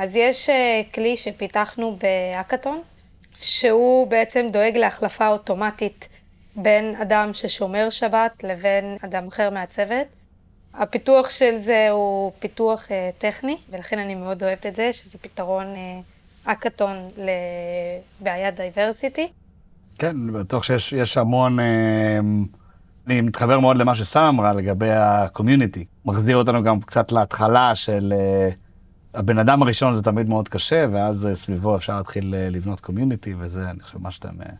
אז 0.00 0.16
יש 0.16 0.50
אה, 0.50 0.82
כלי 0.94 1.16
שפיתחנו 1.16 1.96
בהאקתון, 2.00 2.80
שהוא 3.40 4.08
בעצם 4.08 4.46
דואג 4.50 4.76
להחלפה 4.76 5.28
אוטומטית 5.28 6.08
בין 6.56 6.94
אדם 6.96 7.30
ששומר 7.32 7.90
שבת 7.90 8.44
לבין 8.44 8.96
אדם 9.04 9.26
אחר 9.28 9.50
מהצוות. 9.50 10.06
הפיתוח 10.74 11.30
של 11.30 11.58
זה 11.58 11.90
הוא 11.90 12.32
פיתוח 12.38 12.84
uh, 12.84 12.90
טכני, 13.18 13.56
ולכן 13.70 13.98
אני 13.98 14.14
מאוד 14.14 14.42
אוהבת 14.42 14.66
את 14.66 14.76
זה, 14.76 14.92
שזה 14.92 15.18
פתרון 15.18 15.66
האקתון 16.46 17.08
uh, 17.08 17.20
לבעיית 18.20 18.54
diversity. 18.54 19.28
כן, 19.98 20.32
בטוח 20.32 20.62
שיש 20.62 21.16
המון... 21.18 21.58
אני 23.06 23.20
מתחבר 23.20 23.60
מאוד 23.60 23.78
למה 23.78 23.94
שסם 23.94 24.20
אמרה 24.20 24.52
לגבי 24.52 24.90
ה 24.90 24.98
community. 24.98 25.84
מחזיר 26.04 26.36
אותנו 26.36 26.62
גם 26.62 26.80
קצת 26.80 27.12
להתחלה 27.12 27.74
של... 27.74 28.12
הבן 29.14 29.38
אדם 29.38 29.62
הראשון 29.62 29.94
זה 29.94 30.02
תמיד 30.02 30.28
מאוד 30.28 30.48
קשה, 30.48 30.86
ואז 30.92 31.26
אה, 31.26 31.34
סביבו 31.34 31.76
אפשר 31.76 31.96
להתחיל 31.96 32.34
אה, 32.34 32.50
לבנות 32.50 32.80
community, 32.80 33.34
וזה, 33.38 33.70
אני 33.70 33.80
חושב, 33.80 33.98
מה 33.98 34.10
שאתם 34.10 34.42
אה, 34.42 34.52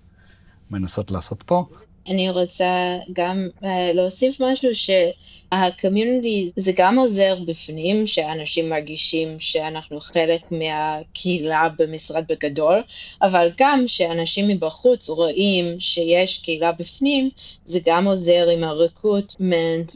מנסות 0.71 1.11
לעשות 1.11 1.43
פה. 1.43 1.65
אני 2.09 2.31
רוצה 2.31 2.99
גם 3.13 3.49
uh, 3.61 3.67
להוסיף 3.95 4.41
משהו 4.41 4.69
שה 4.75 5.19
community 5.19 6.51
זה 6.57 6.73
גם 6.77 6.99
עוזר 6.99 7.37
בפנים, 7.47 8.07
שאנשים 8.07 8.69
מרגישים 8.69 9.39
שאנחנו 9.39 10.01
חלק 10.01 10.41
מהקהילה 10.51 11.69
במשרד 11.79 12.25
בגדול, 12.29 12.83
אבל 13.23 13.51
גם 13.59 13.83
שאנשים 13.87 14.49
מבחוץ 14.49 15.09
רואים 15.09 15.81
שיש 15.81 16.39
קהילה 16.39 16.73
בפנים, 16.73 17.31
זה 17.65 17.79
גם 17.87 18.07
עוזר 18.07 18.49
עם 18.49 18.65
הרקרוטמנט, 18.65 19.93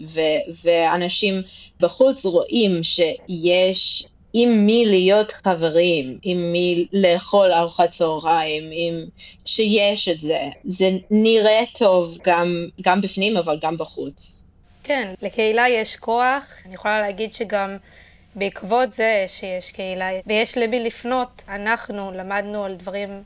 ואנשים 0.64 1.42
בחוץ 1.80 2.24
רואים 2.24 2.82
שיש 2.82 4.06
עם 4.38 4.66
מי 4.66 4.84
להיות 4.84 5.32
חברים, 5.32 6.18
עם 6.22 6.52
מי 6.52 6.86
לאכול 6.92 7.52
ארוחת 7.52 7.90
צהריים, 7.90 8.64
עם 8.72 9.04
שיש 9.44 10.08
את 10.08 10.20
זה. 10.20 10.38
זה 10.64 10.90
נראה 11.10 11.62
טוב 11.78 12.18
גם, 12.24 12.68
גם 12.80 13.00
בפנים 13.00 13.36
אבל 13.36 13.58
גם 13.62 13.76
בחוץ. 13.76 14.44
כן, 14.84 15.14
לקהילה 15.22 15.68
יש 15.68 15.96
כוח. 15.96 16.62
אני 16.66 16.74
יכולה 16.74 17.00
להגיד 17.00 17.32
שגם 17.32 17.76
בעקבות 18.34 18.92
זה 18.92 19.24
שיש 19.26 19.72
קהילה 19.72 20.08
ויש 20.26 20.58
למי 20.58 20.80
לפנות, 20.80 21.42
אנחנו 21.48 22.12
למדנו 22.12 22.64
על 22.64 22.74
דברים 22.74 23.22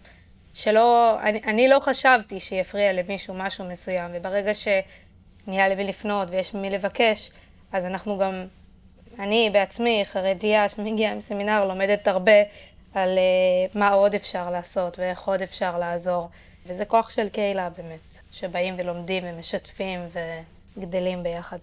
שלא, 0.55 1.17
אני, 1.23 1.41
אני 1.47 1.69
לא 1.69 1.79
חשבתי 1.81 2.41
שיפריע 2.41 2.93
למישהו 2.93 3.35
משהו 3.35 3.65
מסוים, 3.65 4.11
וברגע 4.15 4.53
שנהיה 4.55 5.69
למי 5.69 5.85
לפנות 5.85 6.29
ויש 6.31 6.55
ממי 6.55 6.71
לבקש, 6.71 7.31
אז 7.73 7.85
אנחנו 7.85 8.19
גם 8.19 8.45
אני 9.21 9.51
בעצמי, 9.53 10.03
חרדיה 10.13 10.69
שמגיעה 10.69 11.15
מסמינר, 11.15 11.65
לומדת 11.69 12.09
הרבה 12.09 12.33
על 12.95 13.09
uh, 13.09 13.79
מה 13.79 13.89
עוד 13.89 14.15
אפשר 14.15 14.51
לעשות 14.51 14.99
ואיך 14.99 15.21
עוד 15.21 15.43
אפשר 15.43 15.79
לעזור. 15.79 16.29
וזה 16.67 16.85
כוח 16.85 17.11
של 17.11 17.29
קהילה 17.29 17.69
באמת, 17.71 18.19
שבאים 18.31 18.75
ולומדים 18.79 19.25
ומשתפים 19.27 20.01
וגדלים 20.77 21.23
ביחד. 21.23 21.57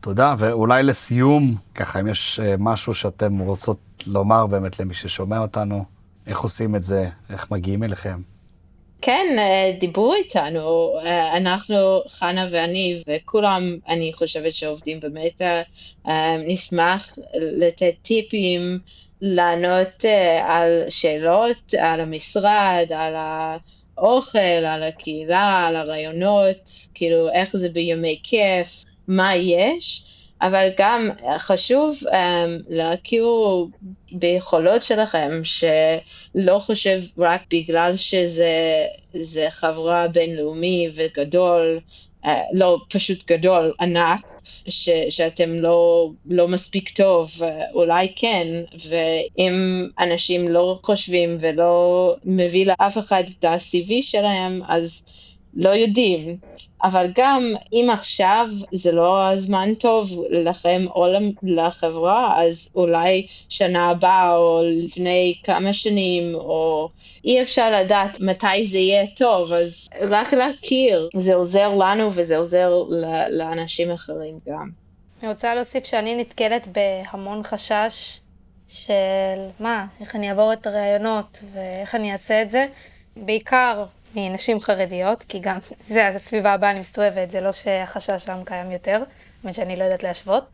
תודה, 0.00 0.34
ואולי 0.38 0.82
לסיום, 0.82 1.54
ככה, 1.74 2.00
אם 2.00 2.08
יש 2.08 2.40
uh, 2.40 2.56
משהו 2.58 2.94
שאתם 2.94 3.38
רוצות 3.38 3.78
לומר 4.06 4.46
באמת 4.46 4.80
למי 4.80 4.94
ששומע 4.94 5.38
אותנו, 5.38 5.84
איך 6.26 6.40
עושים 6.40 6.76
את 6.76 6.84
זה, 6.84 7.08
איך 7.30 7.50
מגיעים 7.50 7.82
אליכם? 7.82 8.20
כן, 9.02 9.36
אה, 9.38 9.72
דיברו 9.80 10.14
איתנו, 10.14 10.98
אה, 11.04 11.36
אנחנו, 11.36 12.02
חנה 12.08 12.48
ואני, 12.52 13.02
וכולם, 13.06 13.78
אני 13.88 14.12
חושבת 14.12 14.52
שעובדים 14.54 15.00
במטא, 15.00 15.62
אה, 16.08 16.36
נשמח 16.46 17.18
לתת 17.34 17.94
טיפים, 18.02 18.78
לענות 19.20 20.04
על 20.42 20.84
שאלות, 20.88 21.74
על 21.78 22.00
המשרד, 22.00 22.86
על 22.94 23.14
האוכל, 23.16 24.38
על 24.38 24.82
הקהילה, 24.82 25.66
על 25.66 25.76
הרעיונות, 25.76 26.70
כאילו 26.94 27.28
איך 27.32 27.56
זה 27.56 27.68
בימי 27.68 28.20
כיף, 28.22 28.84
מה 29.08 29.36
יש. 29.36 30.04
אבל 30.42 30.68
גם 30.78 31.10
חשוב 31.38 31.98
um, 32.06 32.14
להכיר 32.68 33.26
ביכולות 34.12 34.82
שלכם, 34.82 35.30
שלא 35.44 36.58
חושב 36.58 37.00
רק 37.18 37.42
בגלל 37.52 37.96
שזה 37.96 39.46
חברה 39.50 40.08
בינלאומי 40.08 40.88
וגדול, 40.94 41.80
uh, 42.24 42.28
לא 42.52 42.78
פשוט 42.90 43.30
גדול, 43.30 43.72
ענק, 43.80 44.20
ש, 44.68 44.88
שאתם 45.08 45.50
לא, 45.50 46.10
לא 46.26 46.48
מספיק 46.48 46.96
טוב, 46.96 47.30
אולי 47.74 48.12
כן, 48.16 48.46
ואם 48.88 49.86
אנשים 49.98 50.48
לא 50.48 50.78
חושבים 50.82 51.36
ולא 51.40 52.14
מביא 52.24 52.66
לאף 52.66 52.98
אחד 52.98 53.22
את 53.38 53.44
ה-CV 53.44 53.92
שלהם, 54.00 54.60
אז 54.68 55.02
לא 55.54 55.68
יודעים. 55.68 56.36
אבל 56.82 57.06
גם 57.14 57.54
אם 57.72 57.88
עכשיו 57.92 58.48
זה 58.72 58.92
לא 58.92 59.28
הזמן 59.28 59.74
טוב 59.74 60.24
לכם 60.30 60.84
או 60.94 61.06
לחברה, 61.42 62.42
אז 62.42 62.68
אולי 62.74 63.26
שנה 63.48 63.88
הבאה 63.88 64.36
או 64.36 64.60
לפני 64.64 65.34
כמה 65.44 65.72
שנים, 65.72 66.34
או 66.34 66.88
אי 67.24 67.42
אפשר 67.42 67.70
לדעת 67.70 68.20
מתי 68.20 68.66
זה 68.66 68.78
יהיה 68.78 69.06
טוב, 69.06 69.52
אז 69.52 69.88
רק 70.00 70.34
להכיר, 70.34 71.08
זה 71.18 71.34
עוזר 71.34 71.74
לנו 71.74 72.12
וזה 72.12 72.36
עוזר 72.36 72.72
לאנשים 73.30 73.90
אחרים 73.90 74.38
גם. 74.48 74.70
אני 75.22 75.30
רוצה 75.30 75.54
להוסיף 75.54 75.84
שאני 75.84 76.14
נתקלת 76.14 76.68
בהמון 76.72 77.42
חשש 77.42 78.20
של 78.68 78.92
מה, 79.60 79.86
איך 80.00 80.16
אני 80.16 80.30
אעבור 80.30 80.52
את 80.52 80.66
הראיונות 80.66 81.42
ואיך 81.52 81.94
אני 81.94 82.12
אעשה 82.12 82.42
את 82.42 82.50
זה. 82.50 82.66
בעיקר 83.16 83.84
מנשים 84.14 84.60
חרדיות, 84.60 85.22
כי 85.28 85.38
גם 85.38 85.58
זה 85.86 86.08
הסביבה 86.08 86.52
הבאה 86.52 86.70
אני 86.70 86.80
מסתובבת, 86.80 87.30
זה 87.30 87.40
לא 87.40 87.52
שהחשש 87.52 88.24
שם 88.24 88.44
קיים 88.44 88.70
יותר, 88.70 89.02
באמת 89.42 89.54
שאני 89.54 89.76
לא 89.76 89.84
יודעת 89.84 90.02
להשוות. 90.02 90.44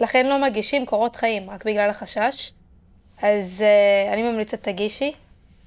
לכן 0.00 0.26
לא 0.26 0.42
מגישים 0.42 0.86
קורות 0.86 1.16
חיים, 1.16 1.50
רק 1.50 1.64
בגלל 1.64 1.90
החשש. 1.90 2.52
אז 3.22 3.64
uh, 3.64 4.12
אני 4.12 4.22
ממליצה 4.22 4.56
תגישי. 4.56 5.12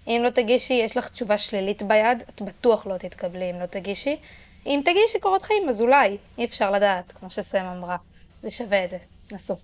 אם 0.08 0.22
לא 0.24 0.30
תגישי, 0.30 0.74
יש 0.74 0.98
לך 0.98 1.10
תשובה 1.10 1.38
שלילית 1.38 1.84
ביד, 1.84 2.24
את 2.30 2.42
בטוח 2.42 2.88
לא 2.88 2.98
תתקבלי 2.98 3.50
אם 3.50 3.60
לא 3.60 3.66
תגישי. 3.66 4.18
אם 4.66 4.82
תגישי 4.86 5.20
קורות 5.20 5.42
חיים, 5.42 5.70
אז 5.70 5.82
אולי, 5.82 6.18
אי 6.38 6.46
אפשר 6.46 6.72
לדעת, 6.72 7.12
כמו 7.12 7.30
שסם 7.30 7.66
אמרה. 7.78 7.98
זה 8.44 8.50
שווה 8.50 8.86
את 8.86 8.90
זה, 8.90 8.98
נסו. 9.32 9.56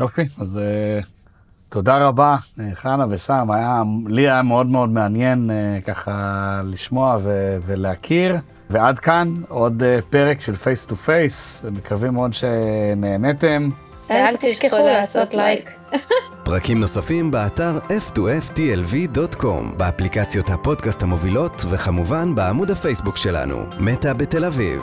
יופי, 0.00 0.22
אז 0.40 0.60
uh, 0.60 1.06
תודה 1.70 1.98
רבה, 1.98 2.36
אה, 2.60 2.64
חנה 2.74 3.06
וסם, 3.10 3.50
היה, 3.50 3.82
לי 4.06 4.22
היה 4.22 4.42
מאוד 4.42 4.66
מאוד 4.66 4.88
מעניין 4.88 5.50
uh, 5.50 5.84
ככה 5.84 6.60
לשמוע 6.64 7.16
ו- 7.22 7.58
ולהכיר. 7.66 8.36
ועד 8.70 8.98
כאן 8.98 9.34
עוד 9.48 9.82
uh, 9.82 10.04
פרק 10.10 10.40
של 10.40 10.54
Face 10.54 10.86
to 10.86 10.96
Face, 10.96 11.64
מקווים 11.72 12.14
מאוד 12.14 12.34
שנהנתם. 12.34 13.68
ואל 14.08 14.36
תשכחו 14.36 14.76
לעשות 14.76 15.34
לייק. 15.34 15.70
פרקים 16.44 16.80
נוספים 16.80 17.30
באתר 17.30 17.78
f2ftlv.com, 17.78 19.76
באפליקציות 19.76 20.50
הפודקאסט 20.50 21.02
המובילות, 21.02 21.64
וכמובן 21.70 22.34
בעמוד 22.34 22.70
הפייסבוק 22.70 23.16
שלנו, 23.16 23.56
מטא 23.78 24.12
בתל 24.12 24.44
אביב. 24.44 24.80